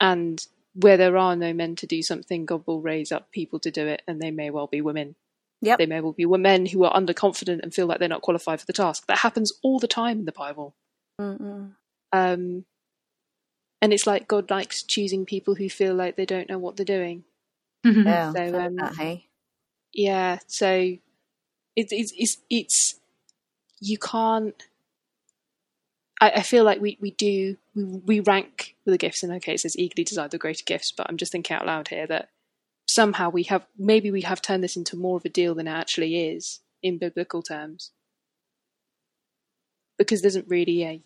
[0.00, 3.70] and where there are no men to do something, God will raise up people to
[3.70, 5.16] do it, and they may well be women.
[5.60, 5.78] Yep.
[5.78, 8.66] They may well be men who are underconfident and feel like they're not qualified for
[8.66, 9.06] the task.
[9.06, 10.74] That happens all the time in the Bible.
[11.18, 12.64] Um,
[13.82, 16.84] and it's like God likes choosing people who feel like they don't know what they're
[16.84, 17.24] doing.
[17.84, 18.32] Yeah.
[18.32, 19.26] So, um, that, hey.
[19.92, 20.94] Yeah, so
[21.74, 23.00] it's it's it's, it's
[23.80, 24.62] you can't.
[26.20, 29.54] I, I feel like we, we do we, we rank with the gifts, and okay,
[29.54, 32.28] it says eagerly desire the greater gifts, but I'm just thinking out loud here that
[32.88, 35.72] somehow we have maybe we have turned this into more of a deal than it
[35.72, 37.92] actually is in biblical terms,
[39.98, 41.02] because there isn't really a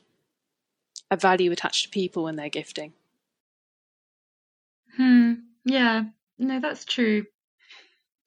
[1.11, 2.95] a value attached to people and their gifting.
[4.97, 5.35] Hmm.
[5.64, 6.05] Yeah.
[6.39, 7.24] No, that's true.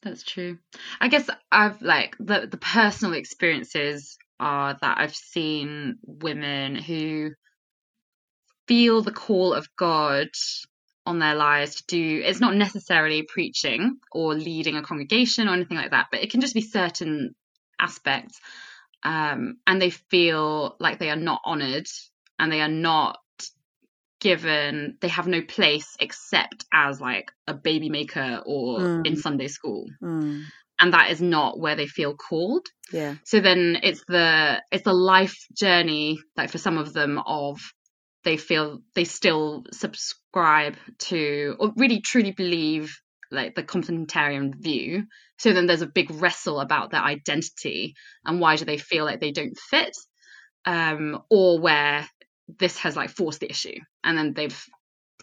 [0.03, 0.59] That's true.
[1.01, 7.31] I guess I've like the the personal experiences are that I've seen women who
[8.67, 10.29] feel the call of God
[11.05, 15.77] on their lives to do it's not necessarily preaching or leading a congregation or anything
[15.77, 17.35] like that, but it can just be certain
[17.79, 18.39] aspects.
[19.03, 21.87] Um, and they feel like they are not honored
[22.39, 23.19] and they are not
[24.21, 29.07] given they have no place except as like a baby maker or Mm.
[29.07, 29.85] in Sunday school.
[30.01, 30.43] Mm.
[30.79, 32.65] And that is not where they feel called.
[32.91, 33.15] Yeah.
[33.23, 37.59] So then it's the it's the life journey, like for some of them, of
[38.25, 42.99] they feel they still subscribe to or really truly believe
[43.31, 45.05] like the complementarian view.
[45.37, 47.93] So then there's a big wrestle about their identity
[48.25, 49.95] and why do they feel like they don't fit,
[50.65, 52.07] um, or where
[52.59, 54.63] this has like forced the issue, and then they've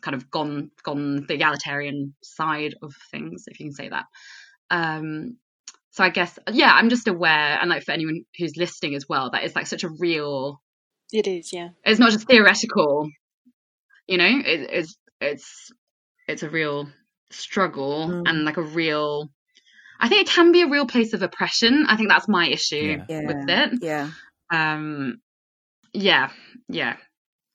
[0.00, 4.04] kind of gone gone the egalitarian side of things, if you can say that.
[4.70, 5.36] Um,
[5.90, 9.30] so I guess yeah, I'm just aware, and like for anyone who's listening as well,
[9.32, 10.61] that it's like such a real.
[11.12, 11.70] It is, yeah.
[11.84, 13.08] It's not just theoretical,
[14.06, 14.26] you know.
[14.44, 15.70] It, it's it's
[16.28, 16.88] it's a real
[17.30, 18.22] struggle Mm.
[18.28, 19.30] and like a real.
[20.00, 21.86] I think it can be a real place of oppression.
[21.88, 23.20] I think that's my issue Yeah.
[23.26, 23.78] with it.
[23.82, 24.10] Yeah.
[24.52, 25.20] Um,
[25.92, 26.30] yeah,
[26.68, 26.96] yeah.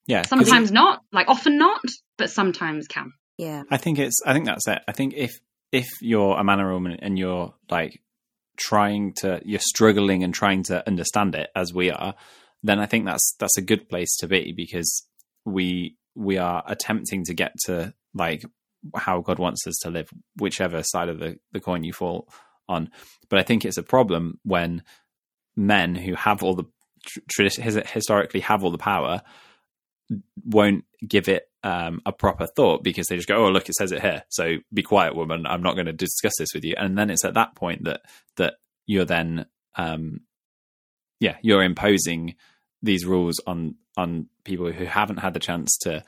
[0.06, 1.82] Yeah, 'cause Sometimes not, like often not,
[2.18, 3.12] but sometimes can.
[3.38, 3.64] Yeah.
[3.70, 4.22] I think it's.
[4.26, 4.80] I think that's it.
[4.88, 5.32] I think if
[5.74, 8.02] if you're a man or a woman and you're like
[8.58, 12.16] trying to, you're struggling and trying to understand it as we are,
[12.68, 15.06] then I think that's that's a good place to be because
[15.46, 18.44] we we are attempting to get to like
[18.96, 22.28] how God wants us to live, whichever side of the, the coin you fall
[22.68, 22.90] on.
[23.30, 24.84] But I think it's a problem when
[25.56, 26.66] men who have all the
[27.06, 29.22] tr- tradi- historically have all the power
[30.46, 33.92] won't give it um, a proper thought because they just go, "Oh, look, it says
[33.92, 35.46] it here." So be quiet, woman.
[35.46, 36.76] I'm not going to discuss this with you.
[36.78, 38.02] And then it's at that point that
[38.38, 38.56] that
[38.86, 39.46] you're then,
[39.76, 40.22] um,
[41.20, 42.36] yeah, you're imposing
[42.82, 46.04] these rules on on people who haven't had the chance to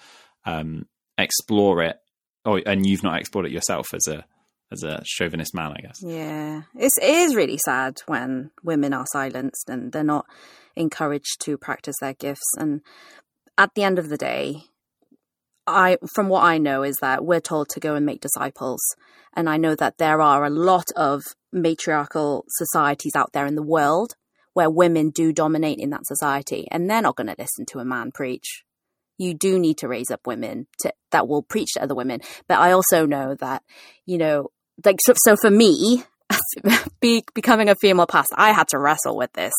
[0.45, 0.86] um,
[1.17, 1.97] explore it,
[2.45, 4.26] or and you've not explored it yourself as a
[4.72, 6.01] as a chauvinist man, I guess.
[6.01, 10.26] Yeah, it's, it is really sad when women are silenced and they're not
[10.76, 12.53] encouraged to practice their gifts.
[12.57, 12.82] And
[13.57, 14.63] at the end of the day,
[15.65, 18.82] I, from what I know, is that we're told to go and make disciples.
[19.36, 23.63] And I know that there are a lot of matriarchal societies out there in the
[23.63, 24.15] world
[24.54, 27.86] where women do dominate in that society, and they're not going to listen to a
[27.86, 28.64] man preach.
[29.18, 32.22] You do need to raise up women to, that will preach to other women.
[32.47, 33.64] But I also know that,
[34.06, 34.50] you know,
[34.86, 36.04] like so, so for me
[37.02, 39.54] be, becoming a female pastor i had to wrestle with this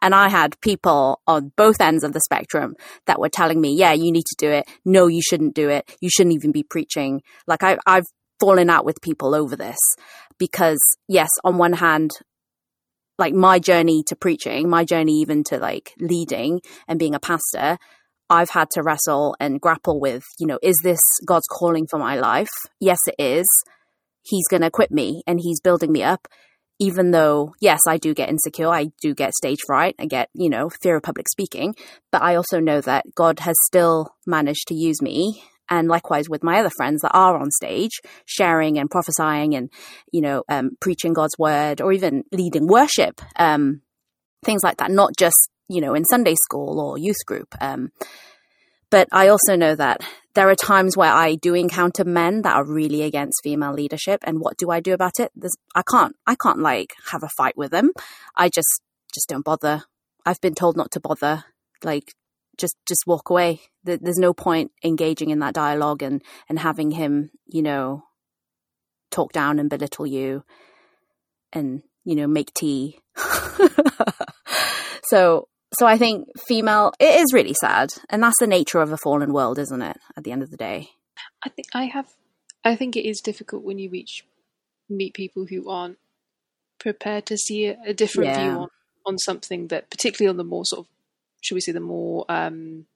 [0.00, 2.74] and i had people on both ends of the spectrum
[3.06, 5.88] that were telling me yeah you need to do it no you shouldn't do it
[6.00, 8.06] you shouldn't even be preaching like I, i've
[8.40, 9.78] fallen out with people over this
[10.38, 12.12] because yes on one hand
[13.18, 17.78] like my journey to preaching my journey even to like leading and being a pastor
[18.28, 22.16] I've had to wrestle and grapple with, you know, is this God's calling for my
[22.16, 22.50] life?
[22.80, 23.46] Yes, it is
[24.26, 26.28] he's going to equip me and he's building me up
[26.78, 30.50] even though yes i do get insecure i do get stage fright i get you
[30.50, 31.74] know fear of public speaking
[32.12, 36.42] but i also know that god has still managed to use me and likewise with
[36.42, 39.70] my other friends that are on stage sharing and prophesying and
[40.12, 43.82] you know um, preaching god's word or even leading worship um,
[44.44, 47.90] things like that not just you know in sunday school or youth group um,
[48.90, 50.02] but I also know that
[50.34, 54.40] there are times where I do encounter men that are really against female leadership, and
[54.40, 55.32] what do I do about it?
[55.34, 57.90] There's, I can't, I can't like have a fight with them.
[58.36, 59.84] I just, just don't bother.
[60.24, 61.44] I've been told not to bother.
[61.82, 62.14] Like,
[62.58, 63.60] just, just walk away.
[63.84, 68.02] There's no point engaging in that dialogue and and having him, you know,
[69.10, 70.42] talk down and belittle you,
[71.52, 72.98] and you know, make tea.
[75.04, 75.48] so
[75.78, 79.32] so I think female it is really sad, and that's the nature of a fallen
[79.32, 79.96] world, isn't it?
[80.16, 80.88] At the end of the day,
[81.44, 82.06] I think I have.
[82.64, 84.24] I think it is difficult when you reach
[84.88, 85.98] meet people who aren't
[86.78, 88.40] prepared to see a, a different Yeah.
[88.40, 88.68] view on,
[89.06, 90.92] on something that, particularly on the more sort of,
[91.40, 92.86] should we say, the more um,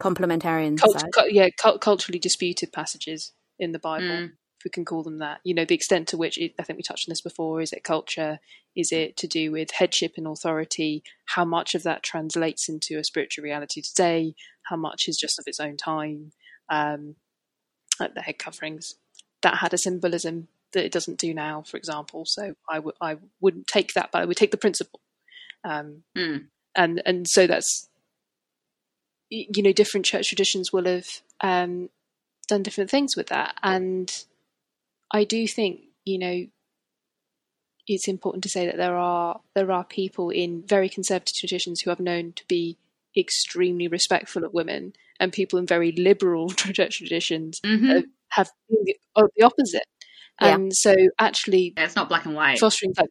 [0.00, 1.10] complementarian cult, side.
[1.12, 4.24] cu- yeah, cult, culturally disputed passages in the Bible, Mm.
[4.58, 5.40] if we can call them that.
[5.44, 7.60] You know, the extent to which it, I think we touched on this before.
[7.60, 8.38] Is it culture?
[8.76, 11.02] Is it to do with headship and authority?
[11.26, 14.34] How much of that translates into a spiritual reality today?
[14.64, 16.32] How much is just of its own time?
[16.68, 17.16] Um,
[17.98, 18.94] like the head coverings
[19.42, 22.24] that had a symbolism that it doesn't do now, for example.
[22.26, 25.00] So I would I wouldn't take that, but I would take the principle.
[25.64, 26.46] Um, Mm.
[26.76, 27.88] And and so that's
[29.28, 31.06] you know different church traditions will have
[31.40, 31.88] um,
[32.48, 34.24] done different things with that and
[35.12, 36.44] i do think you know
[37.86, 41.90] it's important to say that there are there are people in very conservative traditions who
[41.90, 42.76] have known to be
[43.16, 47.98] extremely respectful of women and people in very liberal church traditions Mhm.
[47.98, 49.84] uh, have been the, the opposite
[50.40, 50.54] Yeah.
[50.56, 52.58] and so actually Yeah, it's not black and white.
[52.60, 53.08] fostering that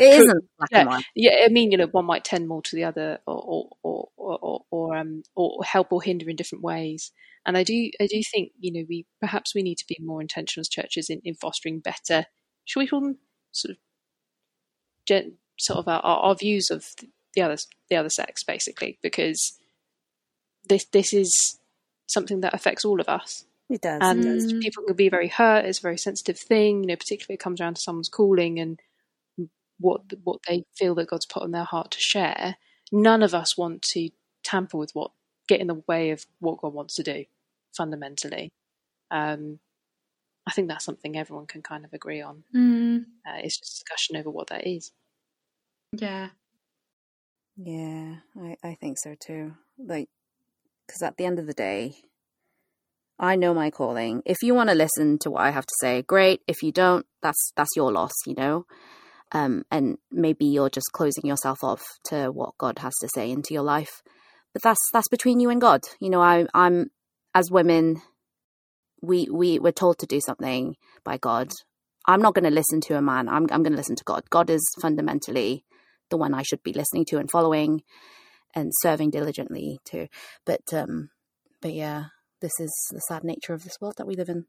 [0.00, 1.04] It Could- isn't black and white.
[1.14, 4.38] Yeah, I mean, you know, one might tend more to the other, or or or
[4.42, 7.12] or, or um or help or hinder in different ways.
[7.46, 10.20] And I do I do think you know we perhaps we need to be more
[10.20, 12.26] intentional as churches in, in fostering better,
[12.64, 13.18] shall we call them
[13.52, 13.76] sort of
[15.06, 16.86] gen, sort of our, our views of
[17.34, 17.56] the other
[17.88, 19.58] the other sex basically because
[20.68, 21.58] this this is
[22.06, 23.98] something that affects all of us It does.
[24.02, 24.60] and Mm.
[24.60, 25.64] people can be very hurt.
[25.64, 28.58] It's a very sensitive thing, you know, particularly if it comes around to someone's calling
[28.58, 28.80] and
[29.80, 32.56] what what they feel that God's put on their heart to share.
[32.92, 34.10] None of us want to
[34.44, 35.10] tamper with what
[35.48, 37.24] get in the way of what God wants to do.
[37.76, 38.52] Fundamentally,
[39.10, 39.58] um,
[40.46, 42.44] I think that's something everyone can kind of agree on.
[42.54, 44.92] Mm, Uh, it's just discussion over what that is.
[45.92, 46.30] yeah.
[47.56, 49.52] Yeah, I, I think so too.
[49.78, 50.08] Like,
[50.86, 51.96] because at the end of the day,
[53.18, 54.22] I know my calling.
[54.24, 56.40] If you want to listen to what I have to say, great.
[56.48, 58.64] If you don't, that's that's your loss, you know.
[59.32, 63.54] Um, and maybe you're just closing yourself off to what God has to say into
[63.54, 64.02] your life.
[64.52, 65.82] But that's that's between you and God.
[66.00, 66.90] You know, I I'm
[67.34, 68.02] as women,
[69.02, 71.52] we we we're told to do something by God.
[72.06, 73.28] I'm not going to listen to a man.
[73.28, 74.24] I'm I'm going to listen to God.
[74.30, 75.64] God is fundamentally
[76.10, 77.82] the one I should be listening to and following
[78.54, 80.08] and serving diligently to.
[80.44, 81.10] But um
[81.62, 82.06] but yeah,
[82.40, 84.46] this is the sad nature of this world that we live in.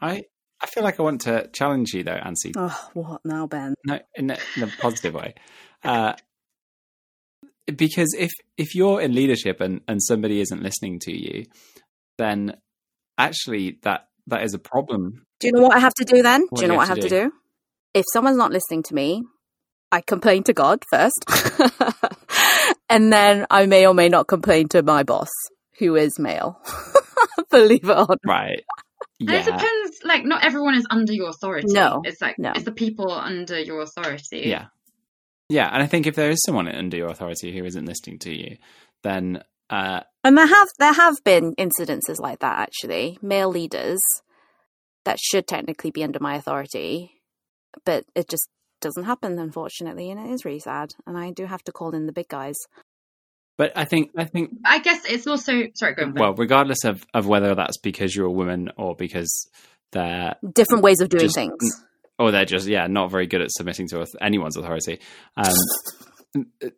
[0.00, 0.24] I
[0.60, 2.52] I feel like I want to challenge you though, Ansi.
[2.56, 3.74] Oh, what now, Ben?
[3.84, 5.34] No, in a, in a positive way.
[5.84, 6.14] Uh,
[7.66, 11.44] because if if you're in leadership and and somebody isn't listening to you,
[12.18, 12.56] then
[13.18, 15.24] actually that that is a problem.
[15.40, 16.46] Do you know what I have to do then?
[16.48, 17.32] What do you know what I have to do?
[17.94, 19.22] If someone's not listening to me,
[19.92, 21.24] I complain to God first.
[22.90, 25.30] and then I may or may not complain to my boss,
[25.78, 26.60] who is male.
[27.50, 28.18] Believe it or not.
[28.26, 28.64] Right.
[29.20, 30.00] And it depends.
[30.04, 31.68] Like, not everyone is under your authority.
[31.70, 32.52] No, it's like no.
[32.54, 34.42] it's the people under your authority.
[34.46, 34.66] Yeah.
[35.48, 35.68] Yeah.
[35.72, 38.56] And I think if there is someone under your authority who isn't listening to you,
[39.02, 44.00] then uh, And there have there have been incidences like that actually, male leaders
[45.04, 47.22] that should technically be under my authority,
[47.84, 48.48] but it just
[48.80, 50.90] doesn't happen unfortunately, and it is really sad.
[51.06, 52.56] And I do have to call in the big guys.
[53.58, 55.94] But I think I think I guess it's also sorry.
[55.94, 56.12] Go on.
[56.12, 56.20] Ben.
[56.22, 59.48] well, regardless of of whether that's because you're a woman or because
[59.92, 61.84] they're Different ways of doing Just- things.
[62.18, 65.00] or they're just yeah not very good at submitting to anyone's authority
[65.36, 65.54] um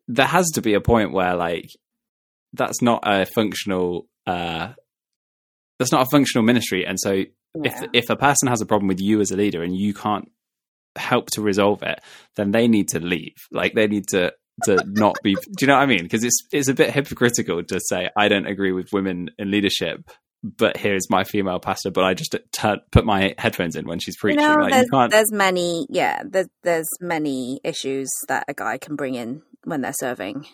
[0.07, 1.69] there has to be a point where like
[2.53, 4.73] that's not a functional uh
[5.79, 7.25] that's not a functional ministry and so
[7.65, 10.31] if if a person has a problem with you as a leader and you can't
[10.97, 12.01] help to resolve it
[12.37, 14.33] then they need to leave like they need to
[14.65, 17.63] to not be do you know what i mean because it's it's a bit hypocritical
[17.63, 20.11] to say i don't agree with women in leadership
[20.43, 24.17] but here's my female pastor but i just turn, put my headphones in when she's
[24.17, 28.45] You preaching know, like there's, you can't there's many, yeah, there's, there's many issues that
[28.49, 30.47] a guy can bring in when they're serving.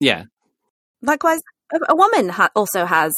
[0.00, 0.24] yeah
[1.02, 1.40] Likewise,
[1.72, 3.12] a, a woman ha- also has,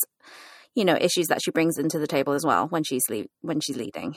[0.75, 3.61] you know, issues that she brings into the table as well when she's le- when
[3.61, 4.17] she's leading.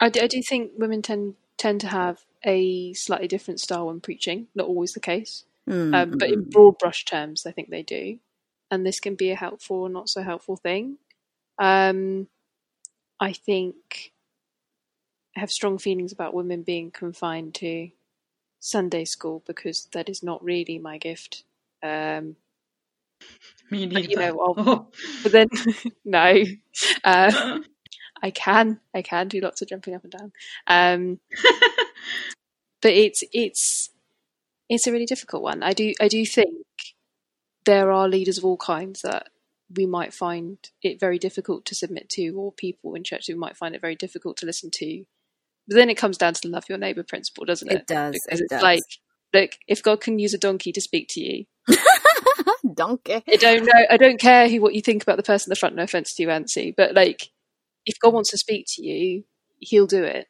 [0.00, 4.00] I do, I do think women tend tend to have a slightly different style when
[4.00, 4.48] preaching.
[4.54, 8.18] Not always the case, Mm, um, but in broad brush terms, I think they do,
[8.70, 10.98] and this can be a helpful or not so helpful thing.
[11.58, 12.28] Um,
[13.20, 14.12] I think
[15.36, 17.90] I have strong feelings about women being confined to
[18.60, 21.44] Sunday school because that is not really my gift.
[21.82, 22.36] Um,
[23.70, 24.08] Me but, neither.
[24.10, 24.86] you know, I'll, Oh.
[25.22, 25.48] but then
[26.04, 26.42] no,
[27.04, 27.58] uh,
[28.22, 30.32] I can I can do lots of jumping up and down.
[30.66, 31.20] Um,
[32.82, 33.90] but it's it's
[34.68, 35.62] it's a really difficult one.
[35.62, 36.54] I do I do think
[37.64, 39.28] there are leaders of all kinds that
[39.76, 43.56] we might find it very difficult to submit to, or people in church who might
[43.56, 45.04] find it very difficult to listen to.
[45.68, 47.80] But then it comes down to the love your neighbour principle, doesn't it?
[47.82, 48.16] It does.
[48.26, 48.62] Because It it's does.
[48.62, 48.82] like,
[49.32, 51.44] look, if God can use a donkey to speak to you,
[52.74, 53.22] Donkey.
[53.28, 53.86] I don't know.
[53.90, 55.76] I don't care who what you think about the person in the front.
[55.76, 57.30] No offense to you, Ansi, but like,
[57.86, 59.24] if God wants to speak to you,
[59.58, 60.26] He'll do it.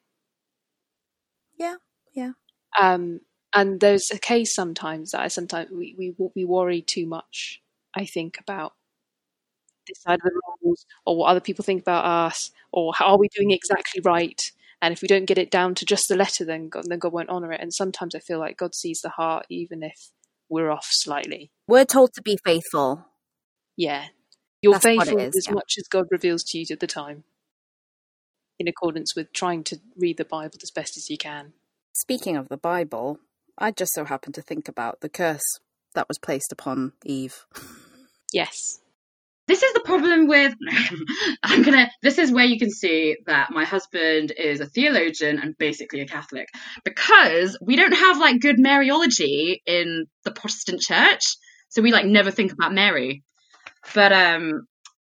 [1.59, 1.77] Yeah,
[2.15, 2.33] yeah.
[2.79, 3.21] Um,
[3.53, 7.61] and there's a case sometimes that I sometimes we we we worry too much.
[7.95, 8.75] I think about
[9.89, 13.19] this side of the rules, or what other people think about us, or how are
[13.19, 14.41] we doing exactly right?
[14.83, 17.13] And if we don't get it down to just the letter, then God, then God
[17.13, 17.61] won't honor it.
[17.61, 20.11] And sometimes I feel like God sees the heart, even if
[20.49, 21.51] we're off slightly.
[21.69, 23.07] We're told to be faithful.
[23.77, 24.07] Yeah.
[24.63, 25.55] You're That's faithful is, as yeah.
[25.55, 27.25] much as God reveals to you at the time,
[28.61, 31.55] in accordance with trying to read the Bible as best as you can.
[31.97, 33.19] Speaking of the Bible,
[33.59, 35.59] I just so happen to think about the curse
[35.95, 37.47] that was placed upon Eve.
[38.33, 38.79] Yes.
[39.49, 40.55] this is the problem with
[41.43, 45.59] i'm gonna this is where you can see that my husband is a theologian and
[45.59, 46.47] basically a catholic
[46.85, 51.25] because we don't have like good mariology in the protestant church
[51.71, 53.25] so we like never think about mary
[53.97, 54.65] but um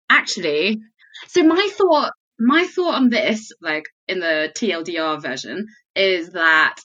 [0.09, 0.81] actually
[1.29, 6.77] so my thought my thought on this like in the tldr version is that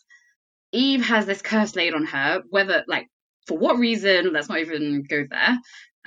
[0.72, 3.08] eve has this curse laid on her whether like
[3.48, 5.58] for what reason let's not even go there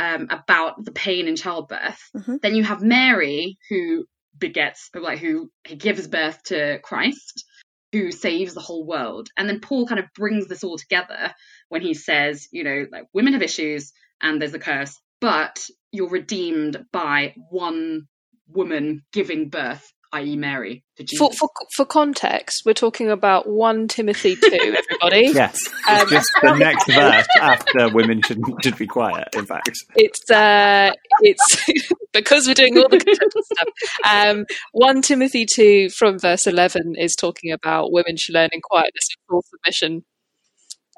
[0.01, 2.01] um, about the pain in childbirth.
[2.16, 2.41] Mhm.
[2.41, 7.45] Then you have Mary who begets, like who gives birth to Christ,
[7.93, 9.28] who saves the whole world.
[9.36, 11.34] And then Paul kind of brings this all together
[11.68, 16.09] when he says, you know, like women have issues and there's a curse, but you're
[16.09, 18.09] redeemed by one
[18.53, 21.18] woman giving birth, i.e., Mary, to Jesus.
[21.18, 24.51] For, for for context, we're talking about one Timothy two.
[24.53, 29.28] Everybody, Yes, Um, just the next verse after women should should be quiet.
[29.34, 30.90] In fact, it's uh,
[31.20, 33.68] it's because we're doing all the contentious stuff.
[34.09, 39.07] Um, one Timothy two from verse eleven is talking about women should learn in quietness
[39.16, 40.05] and full submission.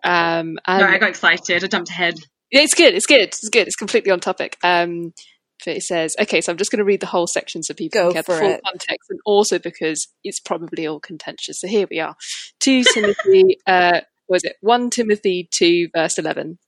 [0.05, 1.63] Um, and Sorry, I got excited.
[1.63, 2.15] I jumped ahead.
[2.51, 2.95] Yeah, it's good.
[2.95, 3.21] It's good.
[3.21, 3.67] It's good.
[3.67, 4.57] It's completely on topic.
[4.63, 5.15] Um, but
[5.71, 8.09] it says, okay, so I'm just going to read the whole section so people Go
[8.09, 8.61] can get the full it.
[8.65, 11.61] context, and also because it's probably all contentious.
[11.61, 12.17] So here we are.
[12.61, 14.57] Two Timothy, uh, what was it?
[14.61, 16.59] One Timothy two verse eleven.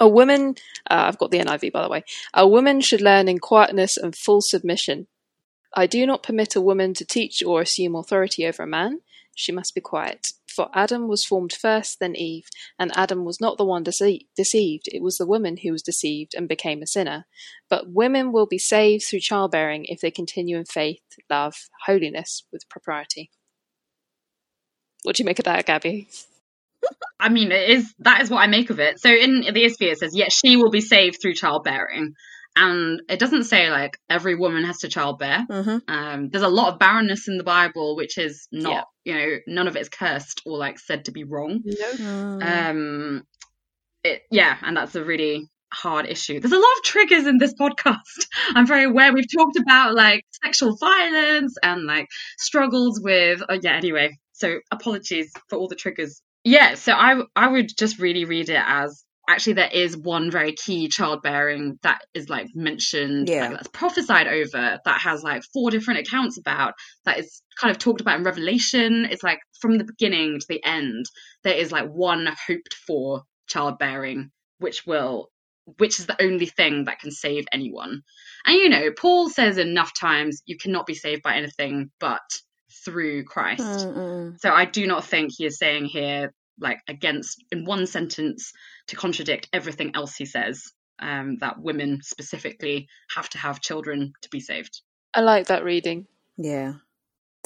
[0.00, 0.56] A woman,
[0.90, 2.04] uh, I've got the NIV by the way.
[2.34, 5.06] A woman should learn in quietness and full submission.
[5.76, 9.00] I do not permit a woman to teach or assume authority over a man.
[9.34, 10.28] She must be quiet.
[10.46, 12.46] For Adam was formed first, then Eve,
[12.78, 16.34] and Adam was not the one dece- deceived, it was the woman who was deceived
[16.34, 17.26] and became a sinner.
[17.68, 21.56] But women will be saved through childbearing if they continue in faith, love,
[21.86, 23.30] holiness with propriety.
[25.02, 26.08] What do you make of that, Gabby?
[27.20, 29.00] I mean, it is that is what I make of it.
[29.00, 32.14] So in the ESV it says, "Yet she will be saved through childbearing,"
[32.56, 35.44] and it doesn't say like every woman has to childbear.
[35.46, 39.36] hmm Um, there's a lot of barrenness in the Bible, which is not, you know,
[39.46, 41.62] none of it is cursed or like said to be wrong.
[41.66, 42.42] Mm.
[42.42, 43.22] Um,
[44.04, 46.40] it, yeah, and that's a really hard issue.
[46.40, 48.26] There's a lot of triggers in this podcast.
[48.54, 49.12] I'm very aware.
[49.12, 52.06] We've talked about like sexual violence and like
[52.38, 53.42] struggles with.
[53.48, 53.74] Oh yeah.
[53.74, 56.22] Anyway, so apologies for all the triggers.
[56.44, 56.74] Yeah.
[56.74, 60.88] So I I would just really read it as actually there is one very key
[60.88, 63.42] childbearing that is like mentioned Yeah.
[63.48, 67.78] like, that's prophesied over that has like four different accounts about that is kind of
[67.78, 71.06] talked about in revelation it's like from the beginning to the end
[71.42, 75.30] there is like one hoped for childbearing which will
[75.78, 78.02] which is the only thing that can save anyone
[78.46, 82.20] and you know paul says enough times you cannot be saved by anything but
[82.84, 84.36] through christ Mm-mm.
[84.40, 88.52] so I do not think he is saying here, like, against, in one sentence,
[88.88, 90.62] to contradict everything else he says,
[91.00, 94.80] um, that women specifically have to have children to be saved.
[95.12, 96.06] I like that reading.
[96.36, 96.74] Yeah.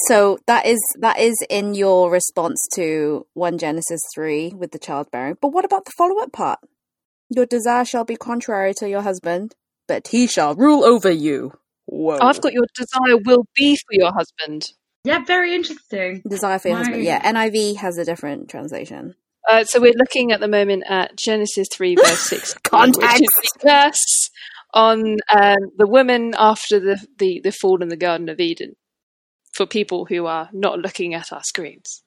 [0.07, 5.37] So that is that is in your response to one Genesis three with the childbearing.
[5.41, 6.61] But what about the follow up part?
[7.31, 9.55] Your desire shall be contrary to your husband,
[9.89, 11.53] but he shall rule over you.
[11.87, 12.19] Whoa.
[12.21, 14.73] I've got your desire will be for your husband.
[15.05, 16.23] Yeah, very interesting.
[16.29, 17.03] desire for your husband.
[17.03, 19.15] Yeah, NIV has a different translation.
[19.49, 22.55] Uh, so we're looking at the moment at Genesis 3 verse 6.
[22.65, 23.01] Context.
[23.01, 24.31] Which is the curse
[24.75, 28.77] on um, the woman after the, the, the fall in the Garden of Eden
[29.53, 32.03] for people who are not looking at our screens.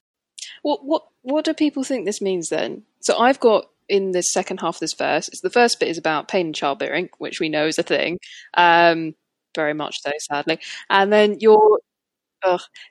[0.62, 2.84] What, what, what do people think this means then?
[3.00, 5.98] So I've got in the second half of this verse, it's the first bit is
[5.98, 8.18] about pain and childbearing, which we know is a thing.
[8.54, 9.14] Um,
[9.54, 10.60] very much so, sadly.
[10.88, 11.80] And then your Ugh.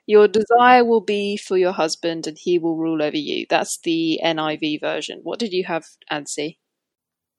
[0.06, 3.46] Your desire will be for your husband, and he will rule over you.
[3.48, 5.20] That's the NIV version.
[5.22, 6.58] What did you have, Ansi?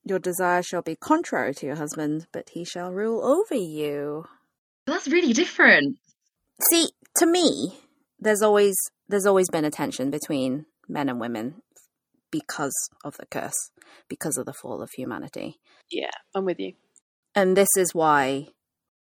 [0.05, 4.25] Your desire shall be contrary to your husband, but he shall rule over you.
[4.85, 5.97] That's really different.
[6.69, 7.79] See, to me,
[8.19, 8.75] there's always
[9.07, 11.61] there's always been a tension between men and women
[12.31, 13.71] because of the curse,
[14.09, 15.59] because of the fall of humanity.
[15.89, 16.73] Yeah, I'm with you.
[17.35, 18.47] And this is why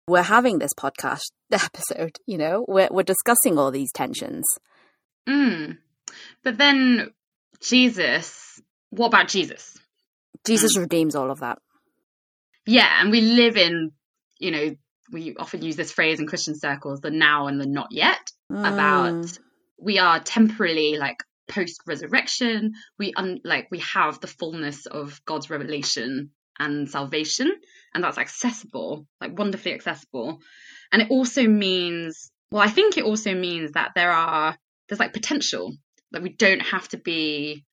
[0.08, 2.64] we're having this podcast episode, you know?
[2.68, 4.44] We're we're discussing all these tensions.
[5.28, 5.78] Mm.
[6.42, 7.10] But then
[7.60, 9.76] Jesus, what about Jesus?
[10.44, 11.58] Jesus redeems all of that.
[12.66, 13.92] Yeah, and we live in,
[14.38, 14.76] you know,
[15.12, 18.18] we often use this phrase in Christian circles, the now and the not yet.
[18.50, 19.38] about Mm.
[19.78, 25.48] we are temporarily like post resurrection we un- like we have the fullness of god's
[25.50, 27.50] revelation and salvation
[27.94, 30.38] and that's accessible like wonderfully accessible
[30.92, 34.56] and it also means well i think it also means that there are
[34.88, 35.74] there's like potential
[36.12, 37.64] that we don't have to be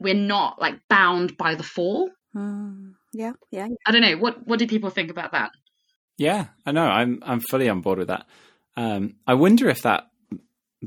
[0.00, 2.94] we're not like bound by the fall Mm.
[3.12, 3.68] Yeah, yeah.
[3.86, 4.16] I don't know.
[4.16, 5.52] What what do people think about that?
[6.18, 6.84] Yeah, I know.
[6.84, 8.26] I'm I'm fully on board with that.
[8.76, 10.08] Um, I wonder if that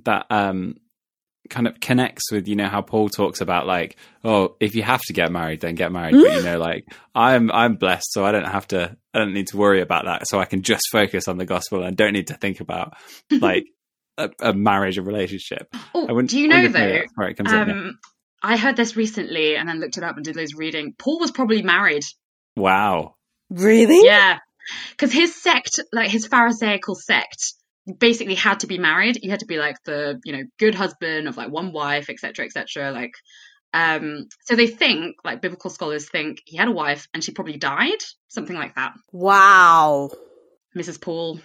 [0.03, 0.77] that um,
[1.49, 5.01] kind of connects with you know how Paul talks about like, oh, if you have
[5.07, 6.13] to get married, then get married.
[6.13, 6.85] but you know, like
[7.15, 8.95] I'm I'm blessed, so I don't have to.
[9.13, 10.27] I don't need to worry about that.
[10.27, 12.93] So I can just focus on the gospel and don't need to think about
[13.31, 13.65] like
[14.17, 15.67] a, a marriage or relationship.
[15.73, 17.05] I Oh, wouldn't- do you know wonder if though?
[17.15, 17.57] where it comes in.
[17.67, 17.73] yeah.
[17.73, 17.99] Um,
[18.43, 20.93] I heard this recently and then looked it up and did those reading.
[20.97, 22.03] Paul was probably married.
[22.55, 23.15] Wow.
[23.49, 24.05] Really?
[24.05, 24.37] Yeah.
[24.91, 27.53] Because his sect, like his Pharisaical sect,
[27.99, 29.19] basically had to be married.
[29.23, 32.45] You had to be like the, you know, good husband of like one wife, etc.,
[32.45, 32.91] etc.
[32.91, 33.11] Like,
[33.73, 37.57] um, so they think, like biblical scholars think, he had a wife and she probably
[37.57, 38.93] died, something like that.
[39.11, 40.09] Wow.
[40.75, 41.01] Mrs.
[41.01, 41.39] Paul.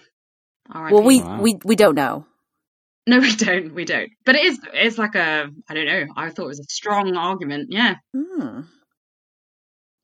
[0.69, 0.93] R.I.P.
[0.93, 1.41] Well, we, Wow.
[1.41, 2.25] we we don't know.
[3.05, 4.11] no, we don't, we don't.
[4.25, 6.05] But it is, it's like a, I don't know.
[6.15, 7.67] I thought it was a strong argument.
[7.71, 7.95] Yeah.
[8.15, 8.61] Hmm.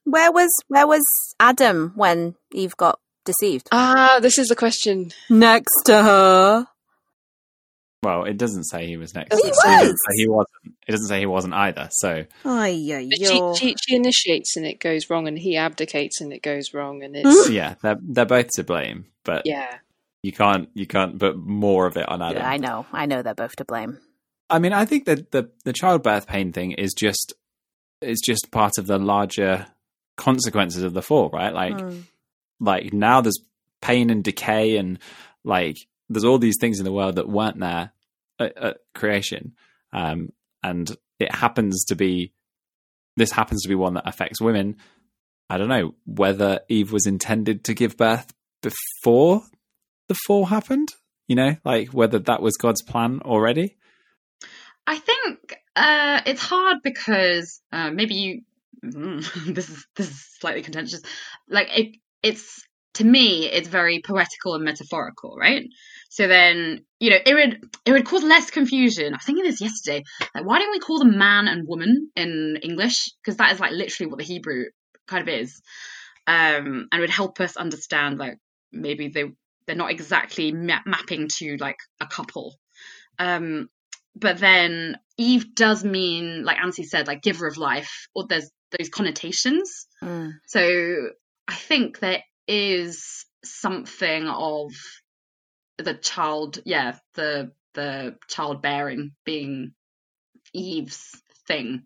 [0.05, 1.03] Where was where was
[1.39, 2.99] Adam when Eve got
[3.29, 3.67] deceived?
[3.71, 5.11] Ah, this is the question.
[5.29, 6.67] Next to her.
[8.01, 9.35] Well, it doesn't say he was next.
[9.35, 9.99] He to it, so It doesn't was.
[10.07, 10.75] say he wasn't.
[10.87, 11.89] It doesn't say he wasn't either.
[11.91, 16.21] So Ay, ay, But she, she she initiates and it goes wrong, and he abdicates
[16.21, 19.79] and it goes wrong, and it's yeah, they're they're both to blame, but yeah.
[20.23, 22.43] you can't you can't put more of it on Adam.
[22.43, 22.85] I know.
[22.93, 23.99] I know they're both to blame.
[24.49, 27.33] I mean, I think that the the childbirth pain thing is just
[28.01, 29.67] is just part of the larger
[30.15, 31.53] consequences of the fall, right?
[31.53, 31.99] Like Hmm.
[32.59, 33.39] Like now there's
[33.81, 34.99] pain and decay and
[35.43, 35.77] like
[36.09, 37.91] there's all these things in the world that weren't there
[38.39, 39.53] at, at creation,
[39.93, 40.31] um,
[40.63, 42.33] and it happens to be
[43.15, 44.77] this happens to be one that affects women.
[45.49, 49.43] I don't know whether Eve was intended to give birth before
[50.07, 50.89] the fall happened.
[51.27, 53.77] You know, like whether that was God's plan already.
[54.87, 58.41] I think uh, it's hard because uh, maybe you.
[59.45, 61.01] This is this is slightly contentious.
[61.49, 62.63] Like it, it's
[62.95, 65.63] to me, it's very poetical and metaphorical, right?
[66.09, 69.13] So then, you know, it would it would cause less confusion.
[69.13, 70.03] I was thinking this yesterday.
[70.33, 73.11] Like, why don't we call them man and woman in English?
[73.23, 74.65] Because that is like literally what the Hebrew
[75.07, 75.61] kind of is,
[76.27, 78.37] um, and would help us understand like
[78.71, 79.25] maybe they
[79.65, 82.55] they're not exactly ma- mapping to like a couple.
[83.19, 83.69] Um,
[84.15, 88.89] but then Eve does mean, like Ansi said, like giver of life, or there's those
[88.89, 89.87] connotations.
[90.03, 90.33] Mm.
[90.47, 91.11] So
[91.49, 94.71] I think there is something of
[95.79, 99.73] the child, yeah, the the childbearing being
[100.53, 101.09] Eve's
[101.47, 101.83] thing.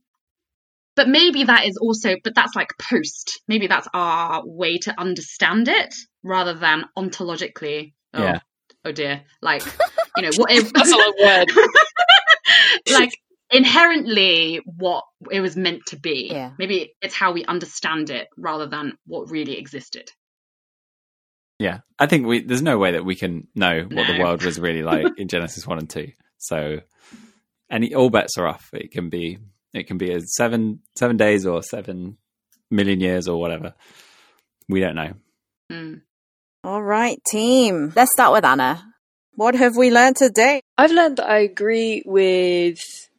[0.96, 3.42] But maybe that is also, but that's like post.
[3.48, 7.94] Maybe that's our way to understand it rather than ontologically.
[8.14, 8.40] Oh, Yeah.
[8.84, 9.24] oh dear.
[9.42, 9.64] Like,
[10.18, 11.52] you know, what if, That's a long word.
[12.92, 13.12] like
[13.54, 16.30] inherently what it was meant to be.
[16.32, 16.52] Yeah.
[16.58, 20.10] Maybe it's how we understand it rather than what really existed.
[21.60, 24.60] Yeah, I think we there's no way that we can know what the world was
[24.60, 26.12] really like in Genesis one and two.
[26.38, 26.80] So,
[27.72, 28.70] any all bets are off.
[28.74, 29.38] It can be
[29.74, 32.18] it can be a seven seven days or seven
[32.72, 33.76] million years or whatever.
[34.68, 35.14] We don't know.
[35.72, 36.02] Mm.
[36.64, 37.94] All right, team.
[37.96, 38.84] Let's start with Anna.
[39.36, 40.62] What have we learned today?
[40.78, 43.13] I've learned that I agree with sort of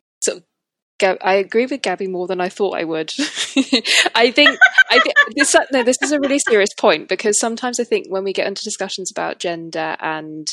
[0.99, 3.13] Gab- I agree with Gabby more than I thought I would.
[4.15, 4.59] I think
[4.91, 8.25] I think this no, this is a really serious point because sometimes I think when
[8.25, 10.47] we get into discussions about gender and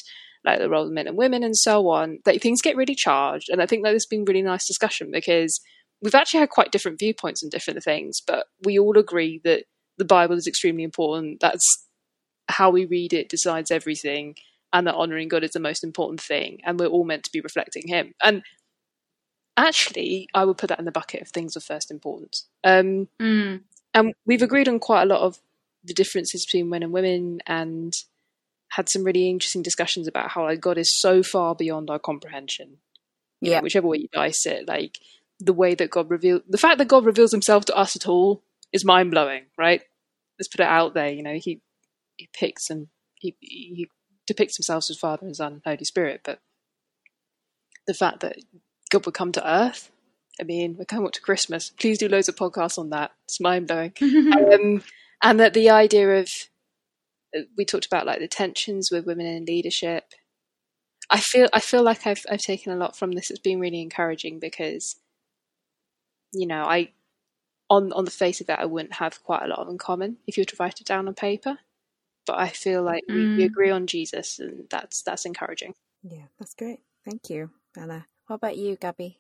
[0.43, 3.49] like the role of men and women and so on, that things get really charged.
[3.49, 5.59] And I think that has been really nice discussion because
[6.01, 9.66] we've actually had quite different viewpoints on different things, but we all agree that
[9.97, 11.39] the Bible is extremely important.
[11.39, 11.86] That's
[12.47, 14.36] how we read it decides everything
[14.74, 17.41] and that honoring God is the most important thing, and we're all meant to be
[17.41, 18.13] reflecting Him.
[18.24, 18.41] And
[19.57, 22.47] actually, I would put that in the bucket of things of first importance.
[22.63, 23.63] Um, Mm.
[23.93, 25.39] and we've agreed on quite a lot of
[25.83, 27.93] the differences between men and women, and
[28.69, 32.79] had some really interesting discussions about how like God is so far beyond our comprehension.
[33.41, 33.61] You know, Yeah.
[33.61, 34.99] whichever way you dice it, like
[35.39, 38.43] the way that God reveals, the fact that God reveals Himself to us at all
[38.71, 39.82] is mind blowing, right?
[40.39, 41.09] Let's put it out there.
[41.09, 41.61] You know, He
[42.17, 43.89] He picks and He He
[44.28, 46.39] depicts Himself as Father and Son and Holy Spirit, but
[47.87, 48.37] the fact that
[48.92, 49.92] God would come to Earth.
[50.39, 51.72] I mean, we're coming up to Christmas.
[51.72, 53.12] Please do loads of podcasts on that.
[53.26, 53.93] It's mind blowing.
[54.01, 54.84] um,
[55.24, 56.28] and that the idea of
[57.36, 60.05] uh, we talked about like the tensions with women in leadership.
[61.09, 63.30] I feel I feel like I've I've taken a lot from this.
[63.30, 64.96] It's been really encouraging because,
[66.34, 66.92] you know, I
[67.70, 70.38] on on the face of it, I wouldn't have quite a lot in common if
[70.38, 71.58] you were to write it down on paper.
[72.26, 73.46] But I feel like we, we Mm.
[73.46, 75.74] agree on Jesus, and that's that's encouraging.
[76.04, 76.80] Yeah, that's great.
[77.04, 78.05] Thank you, Anna.
[78.27, 79.19] What about you, Gabby?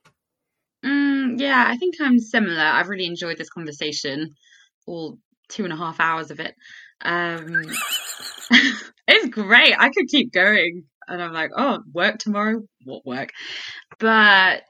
[0.85, 2.61] Mm, yeah, I think I'm similar.
[2.61, 4.35] I've really enjoyed this conversation.
[4.87, 5.17] All
[5.49, 6.55] two and a half hours of it.
[7.03, 7.63] Um,
[9.07, 9.75] it's great.
[9.77, 10.83] I could keep going.
[11.07, 12.61] And I'm like, oh, work tomorrow?
[12.85, 13.29] What work?
[13.99, 14.63] But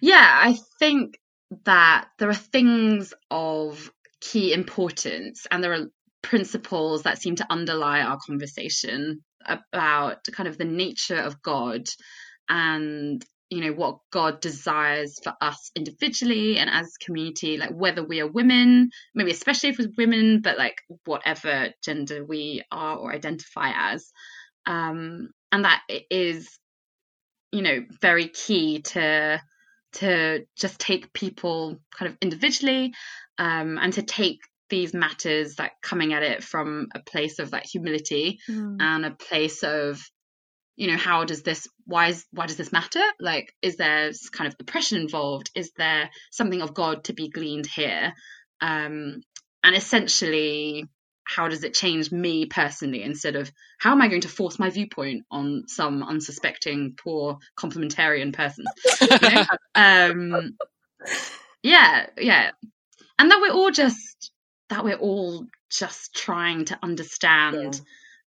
[0.00, 1.18] yeah, I think
[1.64, 3.90] that there are things of
[4.20, 5.86] key importance and there are
[6.22, 11.86] principles that seem to underlie our conversation about kind of the nature of God
[12.48, 18.20] and you know what God desires for us individually and as community, like whether we
[18.20, 23.72] are women, maybe especially if we're women, but like whatever gender we are or identify
[23.92, 24.10] as,
[24.66, 26.58] um, and that is,
[27.52, 29.40] you know, very key to
[29.92, 32.92] to just take people kind of individually,
[33.38, 37.64] um, and to take these matters that coming at it from a place of that
[37.64, 38.76] humility mm.
[38.80, 40.02] and a place of
[40.76, 43.02] you know how does this why is why does this matter?
[43.18, 45.50] Like is there kind of oppression involved?
[45.54, 48.12] Is there something of god to be gleaned here?
[48.60, 49.22] Um
[49.64, 50.84] and essentially
[51.24, 54.70] how does it change me personally instead of how am i going to force my
[54.70, 58.66] viewpoint on some unsuspecting poor complementarian person?
[59.00, 59.44] You know?
[59.74, 60.56] um
[61.62, 62.50] yeah yeah.
[63.18, 64.30] And that we're all just
[64.68, 67.80] that we're all just trying to understand yeah.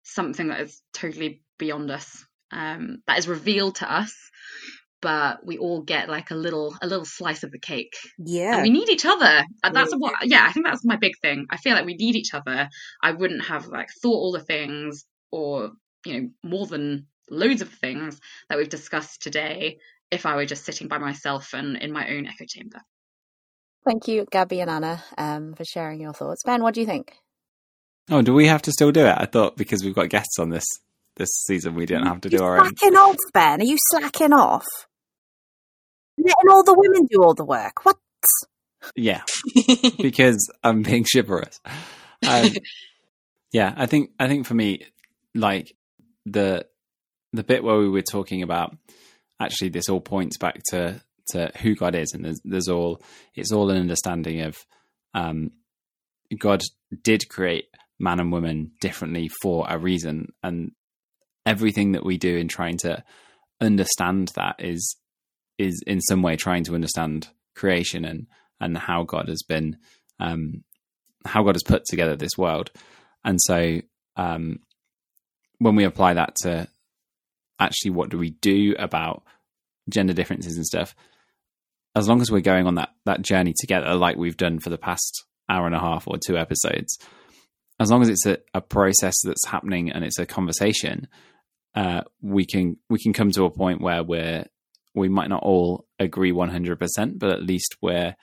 [0.03, 4.13] something that is totally beyond us um, that is revealed to us
[5.03, 7.93] but we all get like a little a little slice of the cake.
[8.17, 9.43] Yeah and we need each other.
[9.61, 11.45] That's what yeah i think that's my big thing.
[11.51, 12.69] I feel like we need each other.
[13.03, 15.71] I wouldn't have like thought all the things or
[16.05, 19.77] you know more than loads of things that we've discussed today
[20.11, 22.79] if i were just sitting by myself and in my own echo chamber.
[23.85, 26.43] Thank you gabby and anna um, for sharing your thoughts.
[26.45, 27.13] Ben what do you think?
[28.09, 29.15] Oh do we have to still do it?
[29.17, 30.65] I thought because we've got guests on this
[31.15, 32.75] this season we didn't have to do You're our own.
[32.77, 33.61] Slacking off, Ben.
[33.61, 34.65] Are you slacking off?
[36.17, 37.85] Letting all the women do all the work.
[37.85, 37.97] What?
[38.95, 39.21] Yeah,
[40.01, 41.59] because I'm being chivalrous.
[42.27, 42.49] Um,
[43.51, 44.85] yeah, I think I think for me,
[45.33, 45.75] like
[46.25, 46.65] the
[47.31, 48.75] the bit where we were talking about,
[49.39, 53.01] actually, this all points back to to who God is, and there's, there's all
[53.35, 54.57] it's all an understanding of
[55.13, 55.51] um,
[56.37, 56.61] God
[57.03, 57.65] did create
[57.99, 60.71] man and woman differently for a reason, and
[61.45, 63.03] everything that we do in trying to
[63.61, 64.95] understand that is
[65.57, 68.27] is in some way trying to understand creation and
[68.59, 69.77] and how God has been
[70.19, 70.63] um,
[71.25, 72.71] how God has put together this world.
[73.23, 73.81] And so
[74.15, 74.59] um,
[75.59, 76.67] when we apply that to
[77.59, 79.23] actually what do we do about
[79.89, 80.95] gender differences and stuff,
[81.95, 84.77] as long as we're going on that that journey together, like we've done for the
[84.77, 86.97] past hour and a half or two episodes,
[87.79, 91.07] as long as it's a, a process that's happening and it's a conversation,
[91.75, 94.45] uh, we can we can come to a point where we're
[94.95, 98.15] we might not all agree 100%, but at least we're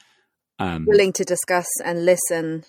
[0.59, 2.65] um, willing to discuss and listen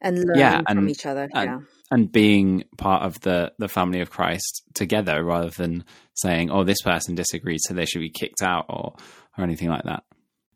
[0.00, 1.28] and learn yeah, and, from each other.
[1.34, 1.58] And, yeah.
[1.90, 6.82] And being part of the, the family of Christ together rather than saying, oh, this
[6.82, 8.96] person disagrees, so they should be kicked out or,
[9.38, 10.02] or anything like that.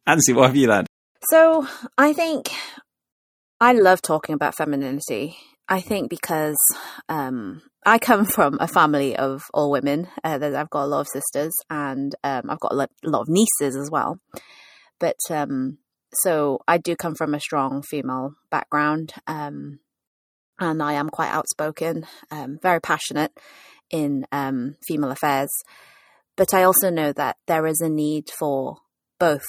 [0.08, 0.88] Ansi, what have you learned?
[1.30, 2.50] So I think
[3.60, 5.36] I love talking about femininity.
[5.70, 6.58] I think because
[7.08, 10.08] um, I come from a family of all women.
[10.22, 13.76] Uh, I've got a lot of sisters and um, I've got a lot, of nieces
[13.76, 14.18] as well.
[14.98, 15.78] But um,
[16.12, 19.14] so I do come from a strong female background.
[19.26, 19.78] Um,
[20.58, 23.32] and I am quite outspoken, um, very passionate
[23.88, 25.48] in um, female affairs.
[26.36, 28.76] But I also know that there is a need for
[29.18, 29.46] both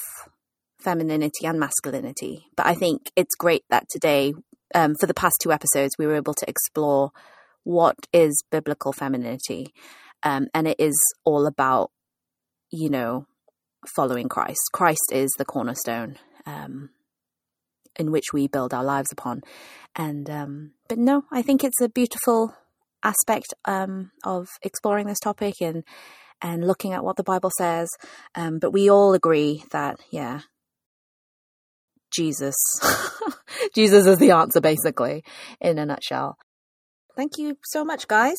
[0.79, 2.45] femininity and masculinity.
[2.55, 4.33] But I think it's great that today
[4.73, 7.11] um, for the past two episodes, we were able to explore
[7.63, 9.73] what is biblical femininity.
[10.23, 11.91] Um, and it is all about,
[12.71, 13.25] you know,
[13.95, 14.61] following Christ.
[14.73, 16.89] Christ is the cornerstone um,
[17.95, 19.41] in which we build our lives upon.
[19.95, 22.55] And, um, but no, I think it's a beautiful
[23.03, 25.83] aspect um, of exploring this topic and,
[26.41, 27.89] and looking at what the Bible says.
[28.35, 30.41] Um, but we all agree that, yeah,
[32.11, 32.55] Jesus.
[33.75, 35.23] Jesus is the answer, basically,
[35.59, 36.37] in a nutshell.
[37.15, 38.37] Thank you so much, guys,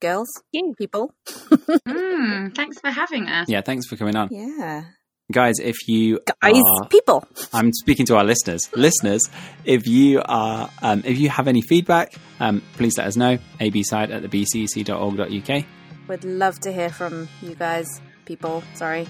[0.00, 1.14] girls, you people.
[1.28, 3.48] mm, thanks for having us.
[3.48, 4.28] Yeah, thanks for coming on.
[4.30, 4.84] Yeah.
[5.32, 8.68] Guys, if you guys, are, people, I'm speaking to our listeners.
[8.76, 9.22] listeners,
[9.64, 13.38] if you are, um, if you have any feedback, um, please let us know.
[13.60, 15.64] abside at the bcc.org.uk.
[16.08, 17.86] Would love to hear from you guys,
[18.24, 18.64] people.
[18.74, 19.06] Sorry,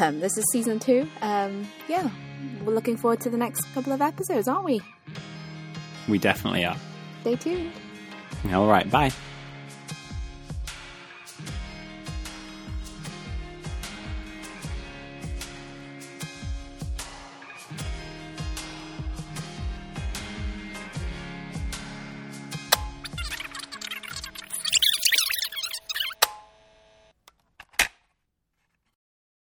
[0.00, 1.06] um, this is season two.
[1.20, 2.08] Um, yeah,
[2.64, 4.80] we're looking forward to the next couple of episodes, aren't we?
[6.08, 6.76] We definitely are.
[7.22, 7.72] Stay tuned.
[8.52, 8.90] All right.
[8.90, 9.12] Bye.